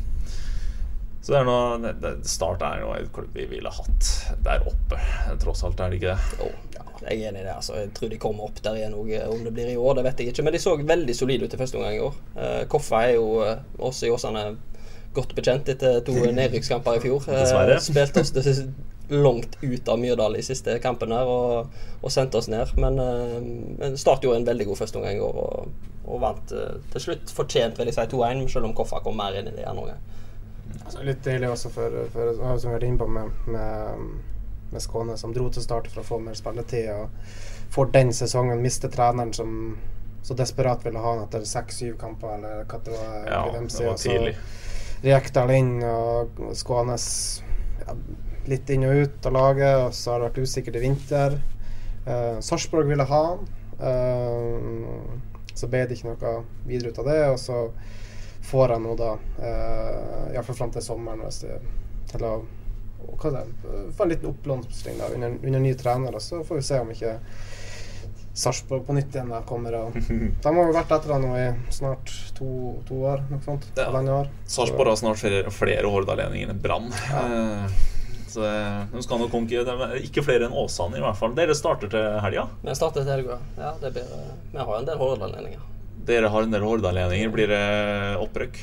[1.27, 4.11] så det er noe det- Start er noe en klubb vi ville hatt
[4.45, 4.99] der oppe,
[5.43, 5.79] tross alt.
[5.83, 6.39] Er det ikke det?
[6.45, 7.55] Oh, ja, jeg er enig i det.
[7.57, 7.75] altså.
[7.81, 9.11] Jeg tror de kommer opp der igjen òg.
[9.27, 10.45] Om det blir i år, det vet jeg ikke.
[10.47, 12.15] Men de så veldig solide ut i første omgang i år.
[12.37, 14.45] Eh, Koffa er jo også oss i Åsane
[15.17, 17.27] godt bekjent etter to nedrykkskamper i fjor.
[17.27, 17.79] Eh, Dessverre.
[17.91, 18.63] Spilte oss
[19.09, 21.69] langt ut av Myrdal i siste kampen der og,
[22.03, 22.71] og sendte oss ned.
[22.79, 23.39] Men, eh,
[23.83, 25.67] men Start gjorde en veldig god første omgang i år og,
[26.07, 29.35] og vant eh, til slutt fortjent vil jeg si 2-1, selv om Koffa kom mer
[29.39, 30.05] inn i det andre omgang.
[30.87, 34.03] Altså, litt deilig også for, for som vi har vært inne på med, med,
[34.71, 36.87] med Skåne, som dro til start for å få mer spilletid.
[36.95, 39.75] Og får den sesongen miste treneren som
[40.23, 43.19] så desperat ville ha han etter seks-syv kamper, eller hva det var.
[43.27, 44.33] Ja, det var tidlig.
[45.03, 47.05] Rekdal inn, og Skånes
[47.83, 47.95] ja,
[48.47, 51.37] litt inn og ut av laget, og så har det vært usikkert i vinter.
[52.07, 53.47] Uh, Sarpsborg ville ha han.
[53.83, 56.35] Uh, så ble det ikke noe
[56.67, 57.61] videre ut av det, og så
[58.47, 61.59] får jeg nå da uh, Iallfall fram til sommeren hvis det,
[62.11, 62.37] til å
[63.07, 66.15] og hva er det, få en liten oppblomstring under, under ny trener.
[66.17, 67.13] Og så får vi se om ikke
[68.37, 71.45] Sarpsborg på nytt igjen da kommer og De har jo vært etter han nå i
[71.73, 72.49] snart to,
[72.85, 73.65] to år, noe sånt.
[73.79, 73.89] Ja.
[73.89, 74.29] År.
[74.45, 76.91] Sarpsborg har snart flere, flere hordalendinger enn Brann.
[77.09, 77.69] Ja.
[78.27, 78.43] Så
[78.91, 79.33] de skal nok
[80.03, 81.33] ikke flere enn Åsane, i hvert fall.
[81.37, 82.45] Dere starter til helga.
[82.61, 83.39] Vi starter til helga.
[83.57, 85.65] Ja, det blir, eh, vi har en del Hordalendinger.
[86.07, 87.29] Dere har en del hordalendinger.
[87.33, 87.63] Blir det
[88.23, 88.57] opprykk?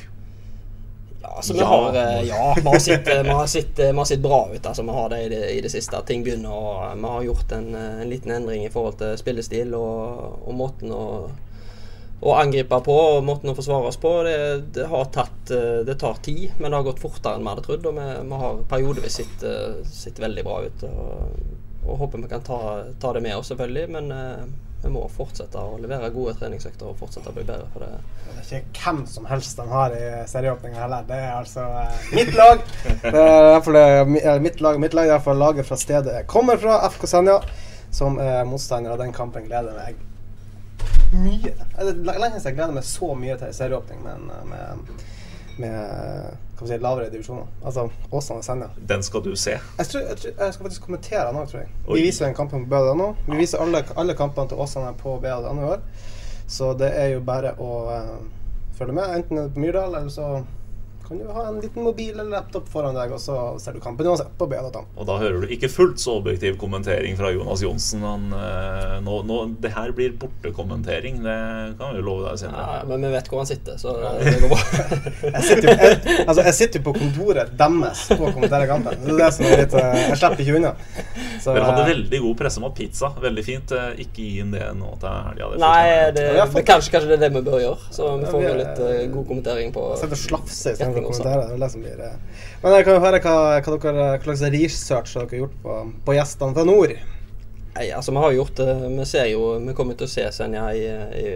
[1.21, 1.65] Ja, altså, vi Ja.
[1.65, 4.49] har, eh, ja, vi har sett, eh, vi har sett, eh, vi har sett bra
[4.53, 4.65] ut.
[4.65, 6.01] Altså, vi har det i det, i det siste.
[6.05, 10.39] Ting begynner å Vi har gjort en, en liten endring i forhold til spillestil og,
[10.47, 11.29] og måten å,
[12.21, 14.11] å angripe på og måten å forsvare oss på.
[14.23, 14.37] Det,
[14.73, 15.45] det har tatt
[15.85, 17.85] Det tar tid, men det har gått fortere enn vi hadde trodd.
[17.85, 19.45] Og vi, vi har periodevis sett,
[19.85, 20.83] sett veldig bra ut.
[20.89, 21.35] Og,
[21.85, 22.61] og håper vi kan ta,
[23.01, 23.89] ta det med oss, selvfølgelig.
[23.89, 24.09] Men
[24.85, 27.87] vi må fortsette å levere gode treningsøkter og fortsette å bli bedre på det.
[28.29, 31.07] Det er ikke hvem som helst de har i serieåpninga heller.
[31.09, 32.61] Det er altså eh, mitt lag.
[33.01, 34.77] Det er eh, mi- eh, mitt lag.
[34.83, 37.39] Mitt lag er derfor laget fra stedet jeg kommer fra, FK Senja,
[37.95, 39.47] som er motstander av den kampen.
[39.49, 39.97] Gleder meg
[41.15, 41.55] mye.
[41.79, 44.95] Eh, Det er lenge siden jeg gleder meg så mye til serieåpning med, med,
[45.61, 47.47] med si, lavere divisjoner.
[47.65, 48.69] Altså Åsane og Senja.
[48.89, 49.57] Den skal du se.
[49.77, 51.71] Jeg, tror, jeg, tror, jeg skal faktisk kommentere den òg, tror jeg.
[51.87, 51.97] Oi.
[51.99, 53.11] Vi viser den kampen på BA.no.
[53.27, 55.83] Vi viser alle, alle kampene til Åsane på BA.no i år.
[56.47, 58.15] Så det er jo bare å uh,
[58.77, 59.17] følge med.
[59.19, 60.43] Enten på Myrdal, eller så
[61.07, 64.07] kan du ha en liten mobil eller laptop foran deg, og så ser du kampen
[64.09, 64.77] uansett på BNT.
[64.97, 68.03] Og da hører du ikke fullt så objektiv kommentering fra Jonas Johnsen.
[68.05, 71.37] Han, eh, nå, nå, det her blir bortekommentering, det
[71.79, 72.65] kan vi jo love deg senere.
[72.79, 74.61] Ja, men vi vet hvor han sitter, så det går bra.
[75.35, 78.99] Jeg sitter jo jeg, altså, jeg sitter jo på kontoret deres på å kommentere kampen.
[79.03, 80.71] Det er det som er litt eh, Jeg slipper ikke unna.
[81.41, 83.09] Så, Dere hadde eh, veldig god pressemat pizza.
[83.21, 83.73] Veldig fint.
[83.75, 85.49] Eh, Ikke gi inn det nå til helga.
[85.61, 87.89] Nei, det, Ja, kanskje, kanskje det er det vi bør gjøre.
[87.95, 89.83] Så vi får Ja, vi- litt uh, god kommentering på
[90.15, 91.23] slafser istedenfor også.
[91.23, 91.49] kommentere.
[91.49, 92.45] Det er det som blir eh.
[92.63, 95.81] Men jeg kan jo høre hva, hva, dere, hva slags research dere har gjort på,
[96.07, 96.95] på gjestene fra nord.
[97.75, 100.23] Nei, altså Vi har jo gjort det Vi ser jo Vi kommer til å se
[100.31, 100.85] Senja i,
[101.19, 101.33] i,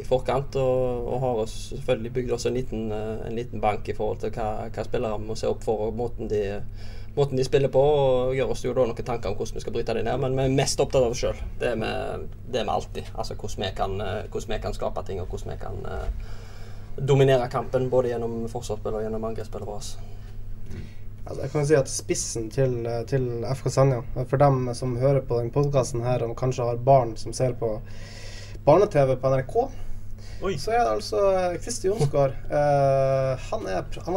[0.00, 0.58] i forkant.
[0.58, 4.24] Og, og har oss selvfølgelig bygd oss en liten, eh, en liten bank i forhold
[4.24, 6.42] til hva, hva spillere må se opp for, og måten de,
[7.16, 7.82] måten de spiller på.
[7.82, 10.18] Og gjør oss jo da noen tanker om hvordan vi skal bryte det ned.
[10.24, 11.38] Men vi er mest opptatt av oss sjøl.
[11.62, 13.14] Det er vi alltid.
[13.14, 16.34] Altså hvordan vi, kan, eh, hvordan vi kan skape ting, og hvordan vi kan eh,
[16.96, 17.90] dominere kampen.
[17.90, 19.96] Både gjennom forsvarsspill og gjennom angrepsspill vårt.
[21.26, 25.24] Altså, jeg kan si at Spissen til, eh, til FK Senja, for dem som hører
[25.26, 27.80] på den podkasten her og kanskje har barn som ser på
[28.66, 29.56] barne-TV på NRK,
[30.44, 30.52] Oi.
[30.60, 31.20] så er det altså
[31.64, 32.34] Kristi Jonsgaard.
[32.50, 34.16] Uh, han, han,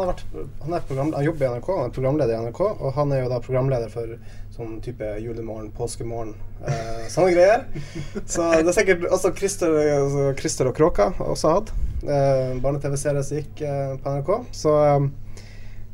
[0.60, 0.74] han,
[1.16, 3.92] han jobber i NRK, han er programleder i NRK, og han er jo da programleder
[3.92, 4.14] for
[4.60, 7.64] sånn type julemorgen, påskemorgen, eh, sånne greier.
[8.26, 11.74] Så det er sikkert også Christer, altså Christer og Kråka også hatt.
[12.04, 14.32] Eh, Barne-TV-serie som gikk eh, på NRK.
[14.56, 15.10] Så eh,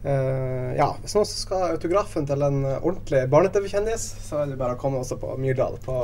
[0.06, 4.58] Eh, ja, hvis noen skal ha autografen til en eh, ordentlig barne-TV-kjendis, så er det
[4.60, 5.96] bare å komme også på Myrdal på,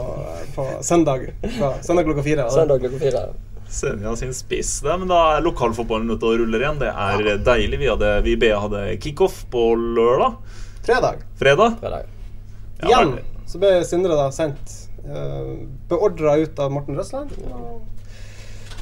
[0.56, 1.28] på søndag.
[1.44, 2.48] På søndag klokka fire.
[2.50, 3.22] Søndag klokka fire.
[3.72, 4.80] Senja sin spiss.
[4.84, 6.82] Det, men da er lokalfotballen ute og ruller igjen.
[6.82, 7.78] Det er deilig.
[7.84, 10.34] Vi, hadde, vi BA hadde kickoff på lørdag.
[10.82, 11.22] Fredag.
[11.38, 11.78] Fredag.
[11.84, 12.10] Fredag.
[12.82, 14.72] Igjen så ble Sindre da sendt
[15.04, 15.54] uh,
[15.90, 17.34] Beordra ut av Morten Røsland.
[17.52, 17.82] Og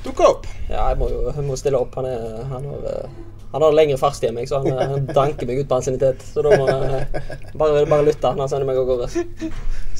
[0.05, 0.47] dukka opp.
[0.69, 1.97] Ja, jeg må jo jeg må stille opp.
[1.99, 5.09] Han, er, han, har, eh, han har lengre fartstid enn meg, så han, eh, han
[5.11, 6.23] danker meg ut på ansiennitet.
[6.25, 7.25] Så da må jeg
[7.61, 9.11] bare, bare lytte når han sender meg av gårde.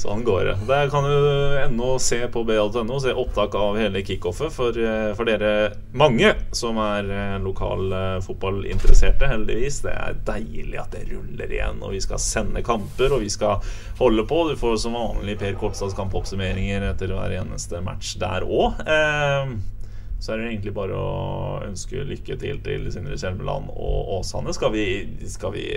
[0.01, 0.53] Sånn går det.
[0.65, 5.29] Der kan du ennå se på ba.no, se opptak av hele kickoffet for, eh, for
[5.29, 7.05] dere mange som er
[7.43, 9.81] lokal lokalfotballinteresserte, heldigvis.
[9.85, 13.61] Det er deilig at det ruller igjen, og vi skal sende kamper, og vi skal
[13.99, 14.41] holde på.
[14.49, 18.81] Du får som vanlig Per Kolstads kampoppsummeringer etter hver eneste match der òg.
[18.81, 19.53] Eh,
[20.21, 24.53] så er det egentlig bare å ønske lykke til til Sindre Kjelmeland og Åsane.
[24.57, 24.85] Skal vi,
[25.29, 25.69] skal vi,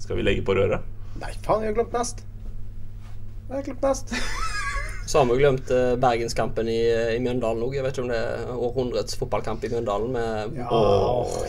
[0.00, 0.84] skal vi legge på røret?
[1.20, 2.24] Nei, faen, vi har glemt nest.
[3.52, 4.14] Vi har glemt nest.
[5.06, 7.74] Så har vi jo glemt eh, Bergenskampen i, i Mjøndalen òg.
[7.76, 10.78] Jeg vet ikke om det er århundrets fotballkamp i Mjøndalen med Ja,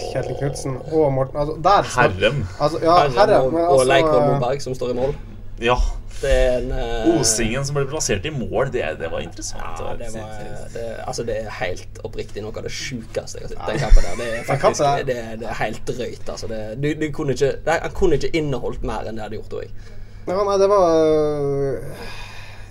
[0.10, 2.42] Kjetil Knutsen og Morten altså, der, Herrem.
[2.58, 5.16] Altså, ja, Herrem herrem og, men og altså, Leikvoll Moberg som står i mål.
[5.64, 5.80] Ja.
[6.20, 9.64] Det er en eh, Osingen som ble plassert i mål, det, det var interessant.
[9.88, 10.38] Ja, det, var,
[10.76, 13.66] det, altså det er helt oppriktig noe av det sjukeste jeg har sett.
[13.72, 14.20] Den kampen der.
[14.20, 16.30] Det er faktisk det, det er helt drøyt.
[16.36, 16.52] Altså.
[16.52, 19.62] Det, du, du kunne ikke, det, han kunne ikke inneholdt mer enn det hadde gjort,
[19.64, 20.02] Også.
[20.28, 20.88] Ja, nei, det var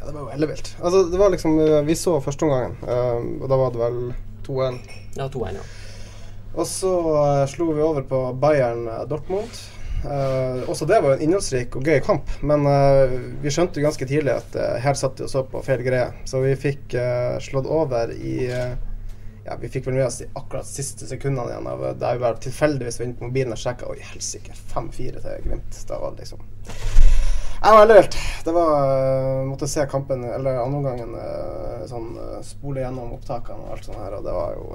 [0.01, 0.73] Ja, det var jo ellevilt.
[0.81, 2.79] Altså, det var liksom øh, Vi så første omgangen,
[3.43, 4.01] og da var det vel
[4.49, 4.81] 2-1.
[5.19, 5.69] Ja, 2-1, ja.
[6.53, 9.63] Og så øh, slo vi over på Bayern Dortmund.
[10.03, 14.09] Uh, også det var en innholdsrik og gøy kamp, men uh, vi skjønte jo ganske
[14.11, 16.09] tidlig at uh, her satt vi og så på feil greie.
[16.27, 16.97] Så vi fikk
[17.45, 18.49] slått over i
[19.43, 21.71] Ja, vi fikk vel med oss de akkurat siste sekundene igjen.
[21.71, 23.91] Av, der vi bare tilfeldigvis var inne på mobilen og sjekka.
[23.91, 24.55] Oi, helsike.
[24.75, 25.83] 5-4 til Glimt.
[25.89, 27.22] Da var det liksom
[27.63, 28.17] Jeg var vilt.
[28.45, 33.69] Det var øh, Måtte se kampen, eller andre omgangen, øh, sånn øh, spole gjennom opptakene
[33.69, 34.67] og alt sånt her, og det var jo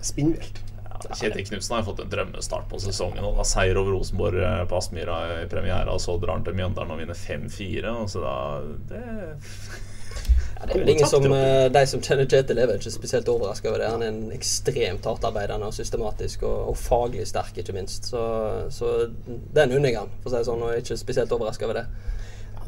[0.00, 0.62] spinnvilt.
[0.88, 3.22] Ja, Kjetil Knutsen har fått en drømmestart på sesongen.
[3.24, 6.56] Og da Seier over Rosenborg eh, på Aspmyra i premiera, og så drar han til
[6.58, 7.94] Mjøndalen og vinner 5-4.
[8.10, 8.34] Så da
[8.90, 9.04] det,
[10.58, 13.28] Ja, det er vel ingen som, eh, De som kjenner Kjetil, er vel ikke spesielt
[13.30, 13.90] overraska over det.
[13.92, 18.10] Han er en ekstremt hardtarbeidende og systematisk og, og faglig sterk, ikke minst.
[18.10, 18.22] Så,
[18.74, 18.94] så
[19.54, 21.82] den unner jeg han, for å si det sånn, og er ikke spesielt overraska over
[21.82, 21.86] det.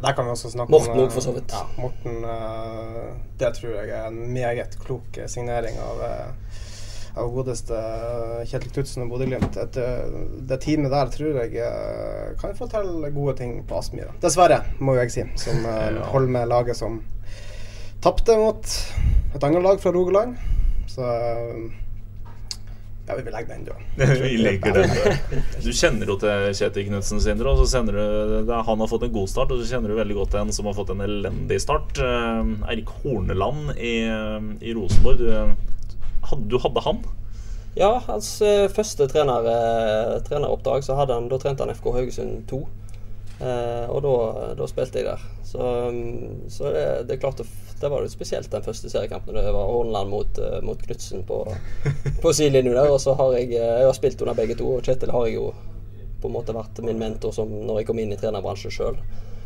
[0.00, 1.52] Der kan vi også snakke Morten om også, for så vidt.
[1.52, 3.10] Ja, Morten øh,
[3.42, 6.06] Det tror jeg er en meget klok signering av
[7.18, 7.74] av godeste
[8.46, 9.56] Kjetil Knutsen og Bodø-Glimt.
[9.58, 9.78] Et,
[10.46, 14.14] Det teamet der tror jeg kan fortelle gode ting på Aspmyra.
[14.22, 15.66] Dessverre, må jo jeg si, som
[16.12, 17.00] holder med laget som
[18.04, 18.74] tapte mot
[19.34, 20.36] et annet lag fra Rogaland.
[20.90, 21.06] Så
[23.06, 23.86] ja, vi vil legge den død.
[24.22, 25.38] vi legger den død.
[25.64, 27.52] Du kjenner jo til Kjetil Knutsen, Sindre.
[27.52, 30.18] Og så kjenner du Han har fått en god start, og så kjenner du veldig
[30.20, 31.98] godt en som har fått en elendig start.
[31.98, 33.96] Eh, Eirik Horneland i,
[34.62, 35.24] i Rosenborg.
[35.24, 35.96] Du,
[36.30, 37.02] hadde, du hadde han?
[37.78, 42.46] Ja, hans eh, første trener, eh, treneroppdrag så hadde han, da trente han FK Haugesund
[42.50, 42.62] 2.
[43.40, 44.14] Eh, og da,
[44.58, 45.22] da spilte jeg der.
[45.46, 47.46] Så, mm, så det, det er klart det,
[47.80, 49.34] det var jo spesielt den første seriekampen.
[49.34, 51.40] Det var Horneland mot, eh, mot Knutsen på,
[52.22, 52.92] på sidelinja der.
[52.92, 55.38] Og så har jeg, eh, jeg har spilt under begge to, og Kjetil har jeg
[55.38, 55.50] jo
[56.20, 59.00] på en måte vært min mentor som når jeg kom inn i trenerbransjen sjøl.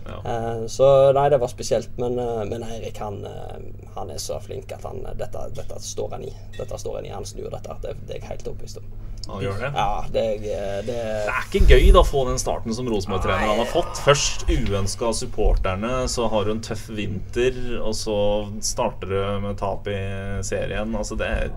[0.07, 0.19] Ja.
[0.31, 1.95] Eh, så nei, det var spesielt.
[1.99, 6.19] Men, eh, men Eirik han, eh, han er så flink at han, dette, dette står
[6.19, 6.35] han i.
[6.59, 7.14] Dette står han i.
[7.14, 7.79] Han snur dette.
[7.83, 8.93] Det, det er jeg helt overbevist om.
[9.25, 9.71] Han gjør det.
[9.73, 10.59] Ja, det, det,
[10.90, 10.99] Det
[11.33, 14.03] er ikke gøy da å få den starten som Rosenborg-trener han har fått.
[14.05, 18.19] Først uønska av supporterne, så har du en tøff vinter, og så
[18.61, 19.99] starter du med tap i
[20.45, 20.93] serien.
[20.99, 21.55] Altså det er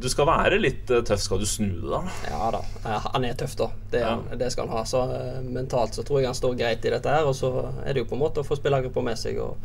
[0.00, 2.00] Du skal være litt eh, tøff, skal du snu det, da?
[2.30, 2.60] Ja da.
[2.84, 3.70] eh, Han er tøff, da.
[3.92, 4.14] Det, Ja.
[4.36, 4.84] det skal han ha.
[4.84, 7.24] Så eh, mentalt så tror jeg han står greit i dette her.
[7.28, 7.50] Og så
[7.84, 9.56] er det jo på en måte å få spillergruppa med seg og,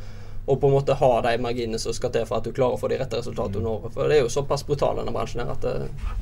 [0.48, 2.82] og på en måte ha de marginene som skal til for at du klarer å
[2.82, 3.90] få de rette resultatene du når.
[3.94, 6.16] For det er jo såpass brutal denne bransjen her at eh,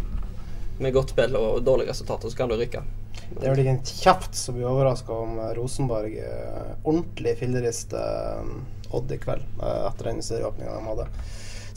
[0.80, 2.82] med godt spill og dårlige resultater så kan du rykke.
[3.30, 8.40] Det er vel ikke en kjeft som blir overraska om eh, Rosenborg eh, ordentlig fillerister
[8.40, 8.54] eh,
[8.98, 11.04] Odd i kveld, eh, etter den serieåpninga de hadde.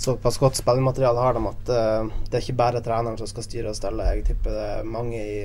[0.02, 3.70] Såpass godt spillemateriale har de at eh, det er ikke bare treneren som skal styre
[3.70, 4.08] og stelle.
[4.10, 5.36] Jeg tipper det er mange i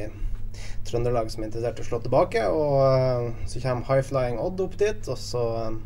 [0.88, 2.42] Trøndelag som er interessert i å slå tilbake.
[2.50, 5.78] Og eh, så kommer High Flying Odd opp dit, og så eh,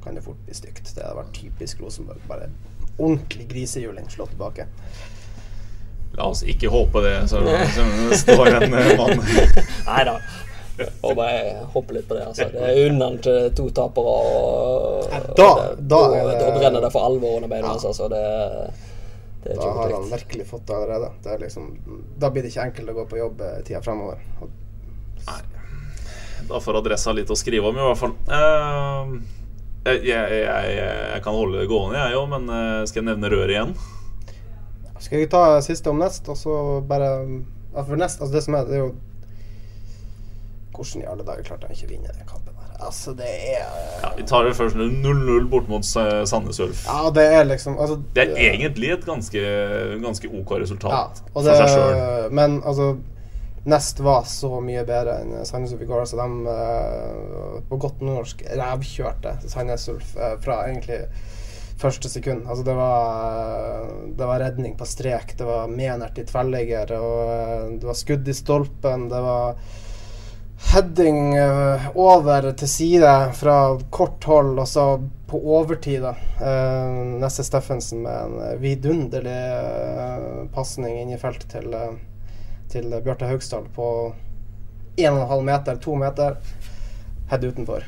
[0.00, 0.94] kan det fort bli stygt.
[0.94, 2.24] Det hadde vært typisk Rosenborg.
[2.30, 2.48] Bare
[2.96, 4.70] ordentlig grisehjuling slå tilbake.
[6.16, 7.44] La oss ikke håpe det, så,
[8.08, 9.20] det står en mann
[9.90, 10.16] Nei da.
[11.02, 12.26] Og bare hoppe litt på det.
[12.26, 14.04] altså Det er unna til to tapere.
[14.04, 17.72] Og, og da- og da er det- da brenner det for alvor under beina Ja.
[17.72, 17.84] hans.
[17.84, 18.22] Altså, det,
[19.44, 21.10] det er Da ikke har han virkelig fått det allerede.
[21.22, 21.68] Det er liksom,
[22.18, 24.18] da blir det ikke enkelt å gå på jobb I tida fremover.
[24.42, 24.48] Og
[26.48, 28.14] Da får adressa litt å skrive om, i hvert fall.
[28.26, 29.20] Uh,
[29.84, 30.76] jeg, jeg, jeg,
[31.14, 33.74] jeg kan holde det gående, jeg òg, men eh, skal jeg nevne røret igjen?
[35.00, 37.12] Skal vi ta siste om Nest, og så bare
[37.86, 38.90] For Nest, altså det som er, det er jo
[40.74, 42.72] Hvordan i alle dager klarte han ikke å vinne den kampen her?
[42.80, 43.64] Altså, det er
[44.00, 46.86] Ja, vi tar det først 0-0 bort mot Sandnes Ulf.
[46.86, 49.42] Ja, det er liksom altså, Det er egentlig et ganske,
[50.00, 52.30] ganske OK resultat ja, og for seg sjøl.
[52.36, 52.94] Men altså
[53.64, 56.06] Nest var så mye bedre enn Sandnes Ulf i går.
[56.08, 61.02] Så de eh, på godt norsk rævkjørte Sandnes Ulf eh, fra egentlig
[61.80, 62.46] første sekund.
[62.48, 67.68] Altså det var, det var redning på strek, det var menert i tverrligger, og eh,
[67.82, 69.60] det var skudd i stolpen, det var
[70.68, 73.56] heading eh, over til side fra
[73.90, 74.84] kort hold, og så
[75.30, 76.14] på overtid, da.
[76.40, 76.90] Eh,
[77.22, 81.92] Nesse Steffensen med en eh, vidunderlig uh, pasning inn i felt til, eh,
[82.72, 83.86] til Bjarte Haugsdal på
[84.96, 86.36] 1,5 meter, 2 meter.
[87.30, 87.84] Head utenfor.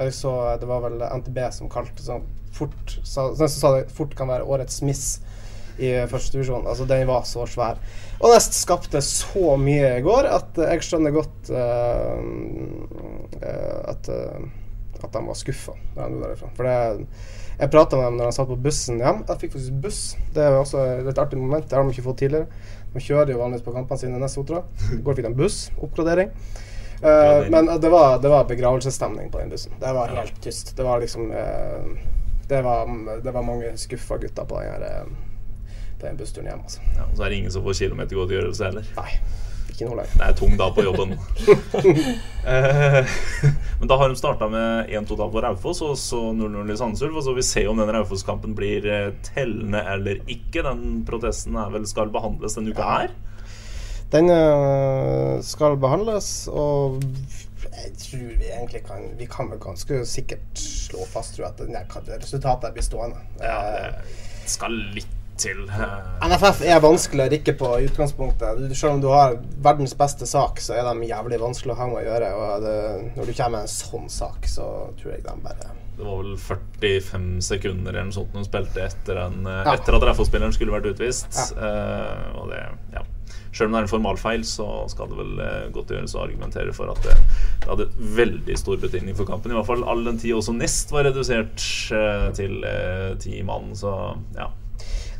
[0.00, 4.12] Jeg så Det var vel NTB som kalte sånn fort sa, så sa det fort
[4.16, 5.04] kan være årets miss
[5.80, 6.66] i første divisjon.
[6.68, 7.80] Altså, den var så svær.
[8.20, 12.20] Og Nest skapte så mye i går at jeg skjønner godt uh,
[13.88, 14.48] at, uh,
[15.00, 16.50] at de var skuffa da de dro derifra.
[16.56, 17.06] For det,
[17.60, 19.22] jeg prata med dem når de satt på bussen hjem.
[19.28, 20.02] Jeg fikk faktisk buss.
[20.36, 21.64] Det er også et litt artig moment.
[21.68, 22.68] Det har de ikke fått tidligere.
[22.92, 24.62] De kjører jo vanligvis på kampene sine neste Sotra.
[24.96, 25.62] I går fikk de buss.
[25.80, 26.32] Oppgradering.
[27.00, 29.72] Uh, men det var, det var begravelsesstemning på den bussen.
[29.80, 30.76] Det var helt tyst.
[30.76, 31.32] Det var liksom
[32.50, 32.88] det, var,
[33.24, 35.04] det var mange skuffa gutter på den, her,
[36.00, 36.64] på den bussturen hjem.
[36.64, 36.82] Altså.
[36.96, 38.90] Ja, og så er det ingen som får kilometergodtgjørelse heller.
[38.96, 39.12] Nei,
[39.70, 40.16] ikke noe lenger.
[40.16, 41.16] Det er tung dag på jobben.
[42.40, 43.04] Eh,
[43.78, 47.18] Men da har de starta med 1-2-tap på Raufoss og så 0-0 i Sandsulf.
[47.20, 50.64] Og så vi se om den Raufoss-kampen blir eh, tellende eller ikke.
[50.64, 53.12] Den protesten er vel skal behandles denne uka her.
[54.10, 56.98] Den eh, skal behandles, og
[57.70, 62.10] jeg tror vi egentlig kan Vi kan vel ganske sikkert slå fast tror jeg, at
[62.16, 63.20] resultatet blir stående.
[63.38, 63.60] Ja,
[64.40, 65.64] det skal litt til.
[65.68, 68.62] Eh, NFF er vanskelig å rikke på i utgangspunktet.
[68.76, 72.02] Selv om du har verdens beste sak, så er de jævlig vanskelig å ha med
[72.02, 72.32] å gjøre.
[72.38, 72.78] Og det,
[73.16, 74.66] når du kommer med en sånn sak, så
[75.00, 79.18] tror jeg de bare Det var vel 45 sekunder eller noe sånt hun spilte etter,
[79.20, 79.74] en, eh, Ja.
[79.74, 81.34] etter at RFO-spilleren skulle vært utvist.
[81.56, 82.62] Eh, og det,
[82.94, 83.02] ja.
[83.52, 86.92] Selv om det er en formalfeil, så skal det vel godt gjøres å argumentere for
[86.92, 87.16] at det,
[87.60, 89.50] det hadde veldig stor betydning for kampen.
[89.50, 91.58] I hvert fall all den tid også Nest var redusert
[91.90, 92.62] uh, til
[93.18, 93.74] ti mann.
[93.74, 93.90] Så
[94.38, 94.46] ja.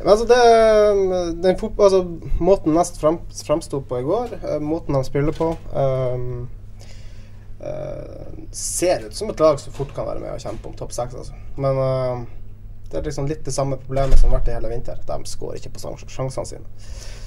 [0.00, 2.04] Altså, det, den fot, altså
[2.40, 6.48] Måten Nest frem, fremsto på i går, eh, måten de spiller på um,
[7.60, 10.94] uh, Ser ut som et lag som fort kan være med og kjempe om topp
[10.96, 11.18] seks.
[11.20, 11.36] Altså.
[11.60, 12.22] Men eh,
[12.90, 14.98] det er liksom litt det samme problemet som har vært i hele vinter.
[15.06, 16.64] De skårer ikke på sjansene sine.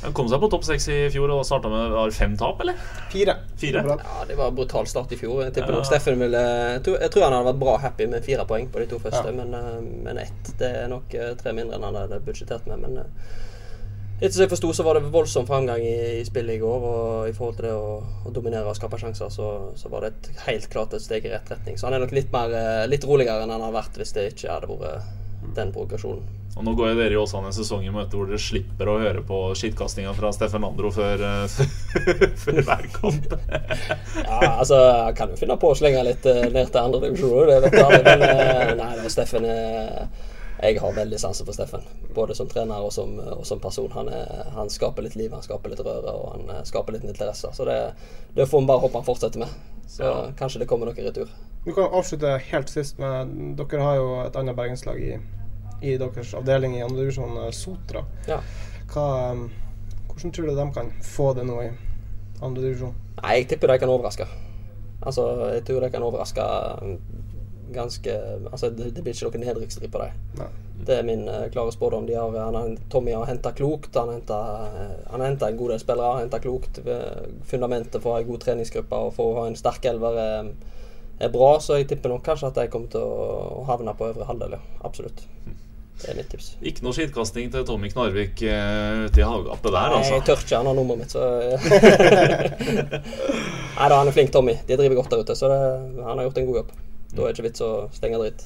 [0.04, 2.76] Han kom seg på topp seks i fjor og starta med var fem tap, eller?
[3.14, 3.38] Fire.
[3.62, 3.84] Fire?
[3.88, 5.46] Ja, det var en brutal start i fjor.
[5.46, 5.78] Jeg tipper Ja.
[5.80, 8.68] nok Steffen ville jeg tror, jeg tror han hadde vært bra happy med fire poeng
[8.74, 9.32] på de to første, Ja.
[9.32, 12.80] men, eh, men ett det er nok eh, tre mindre enn han hadde budsjettert med.
[12.84, 13.08] Men eh,
[14.20, 16.84] etter som jeg forsto, så var det voldsom framgang i, i spillet i går.
[16.92, 20.12] Og i forhold til det å, å dominere og skape sjanser, så, så var det
[20.14, 21.80] et, helt klart et steg i rett retning.
[21.80, 24.34] Så han er nok litt, mer, eh, litt roligere enn han har vært hvis det
[24.36, 25.22] ikke hadde vært
[25.58, 26.24] den provokasjonen.
[26.54, 29.00] Og nå går jo dere i Åsane en sesong i møte hvor dere slipper å
[29.02, 31.56] høre på skittkastinga fra Steffen Andro før, eh,
[32.44, 33.34] før hver kamp.
[34.24, 34.78] Ja, altså,
[35.08, 37.80] jeg kan jo finne på å slenge litt eh, ned til andre divisjoner, det vet
[37.82, 38.04] alle.
[38.06, 40.08] Men eh, nei, da, Steffen er
[40.64, 41.82] Jeg har veldig sansen for Steffen.
[42.16, 43.90] Både som trener og som, og som person.
[43.98, 47.50] Han, er, han skaper litt liv, han skaper litt røre og han skaper litt interesse.
[47.58, 47.80] Så det,
[48.38, 49.58] det får vi bare håpe han fortsetter med.
[49.90, 50.14] Så Ja.
[50.40, 51.34] kanskje det kommer noe retur.
[51.66, 55.18] Du kan avslutte helt sist med Dere har jo et annet bergenslag i,
[55.84, 58.06] i deres avdeling i andredivisjon, Sotra.
[58.30, 58.40] Ja.
[58.94, 59.48] Hva, um,
[60.08, 61.70] hvordan tror du de kan få det nå i
[62.44, 62.96] andredivisjon?
[63.20, 64.28] Nei, jeg tipper de kan overraske.
[65.04, 66.44] Altså, jeg tror de kan overraske
[67.74, 68.14] ganske
[68.52, 70.44] Altså, det, det blir ikke noe nedrykksstrid på dem.
[70.84, 72.06] Det er min uh, klare spådom.
[72.08, 73.96] De har, han Tommy har henta klokt.
[73.96, 76.22] Han har henta en god del spillere.
[76.26, 76.82] Henta klokt.
[76.84, 80.20] Eh, Fundamentet for å ha en god treningsgruppe og for å ha en sterk elver
[80.20, 80.52] er,
[81.24, 83.30] er bra, så jeg tipper nok kanskje at de kommer til å,
[83.62, 84.58] å havne på øvre halvdel.
[84.58, 84.82] Ja.
[84.90, 85.24] Absolutt.
[86.02, 86.48] Det er mitt tips.
[86.66, 90.26] Ikke noe skittkasting til Tommy Knarvik uh, ute i hagegapet der, Nei, jeg altså.
[90.28, 90.58] tør ikke.
[90.58, 91.22] Han har nummeret mitt, så
[93.78, 94.56] Nei da, han er flink, Tommy.
[94.68, 95.60] De driver godt der ute, så det,
[96.04, 96.74] han har gjort en god jobb.
[97.14, 98.46] Da er det ikke vits å stenge dritt.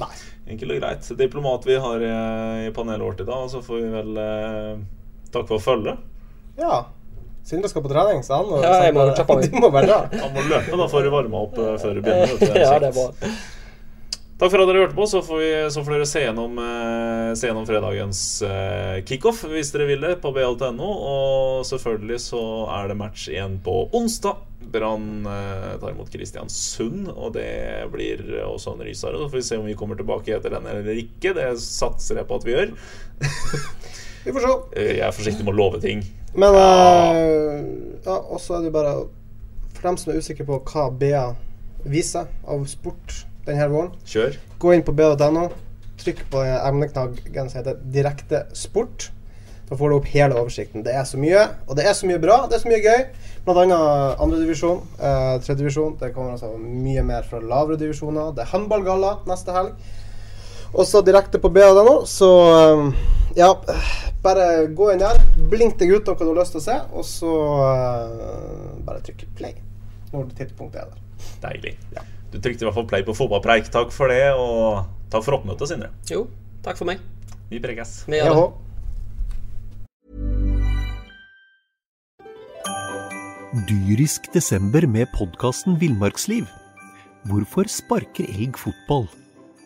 [0.00, 0.10] Nei.
[0.54, 1.06] Enkelt og greit.
[1.18, 4.72] Diplomat vi har eh, i panelet vårt i dag, og så får vi vel eh,
[5.34, 6.02] takke for følget.
[6.60, 6.84] Ja.
[7.44, 9.54] Sindre skal på trening, så han Ja, jeg må kjappe meg.
[9.64, 10.18] Må være der.
[10.24, 12.56] Han må løpe da for å varme opp eh, før du begynner.
[12.62, 13.08] ja, det er bra.
[14.34, 15.04] Takk for at dere hørte på.
[15.06, 19.70] Så får, vi, så får dere se gjennom, eh, se gjennom fredagens eh, kickoff hvis
[19.74, 20.88] dere vil det, på bl.no.
[20.90, 22.40] Og selvfølgelig så
[22.74, 24.40] er det match igjen på onsdag.
[24.74, 27.46] Brann eh, tar imot Kristiansund, og det
[27.92, 29.20] blir også en rysere.
[29.20, 31.34] Så får vi se om vi kommer tilbake etter den eller ikke.
[31.38, 32.72] Det satser jeg på at vi gjør.
[34.24, 34.52] Vi får se.
[34.80, 36.02] Eh, Jeg er forsiktig med å love ting.
[36.34, 37.60] Men eh,
[38.08, 38.96] ja, og så er det bare
[39.76, 41.22] For dem som er usikre på hva BA
[41.86, 44.38] viser av sport denne våren, Kjør.
[44.58, 45.48] gå inn på BA.no.
[46.00, 49.10] Trykk på emneknaggen som heter 'Direkte sport'.
[49.68, 50.82] Da får du opp hele oversikten.
[50.84, 52.46] Det er så mye, og det er så mye bra.
[52.50, 53.04] Det er så mye gøy.
[53.46, 55.96] Blant annet andredivisjon, eh, tredjedivisjon.
[56.00, 58.34] Det kommer altså mye mer fra lavere divisjoner.
[58.34, 59.72] Det er håndballgalla neste helg.
[60.74, 62.94] Og så direkte på BA.no, så eh,
[63.36, 63.52] ja,
[64.22, 65.20] bare gå inn der.
[65.50, 67.36] Blink deg ut noe du har lyst til å se, og så
[67.68, 69.54] eh, bare trykk play
[70.12, 71.00] når tidspunktet er der.
[71.48, 71.78] Deilig.
[72.34, 73.68] Du trykte i hvert fall play på fotballpreik.
[73.70, 75.92] Takk for det, og takk for oppmøtet, Sindre.
[76.10, 76.24] Jo,
[76.66, 76.98] takk for meg.
[77.46, 78.00] Vi prekes.
[78.10, 78.50] Vi gjør det.
[83.70, 86.50] Dyrisk desember med podkasten Villmarksliv.
[87.30, 89.06] Hvorfor sparker elg fotball?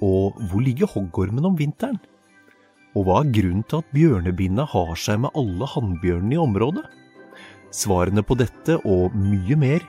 [0.05, 1.97] Og hvor ligger hoggormen om vinteren?
[2.93, 6.85] Og hva er grunnen til at bjørnebinna har seg med alle hannbjørnene i området?
[7.73, 9.89] Svarene på dette og mye mer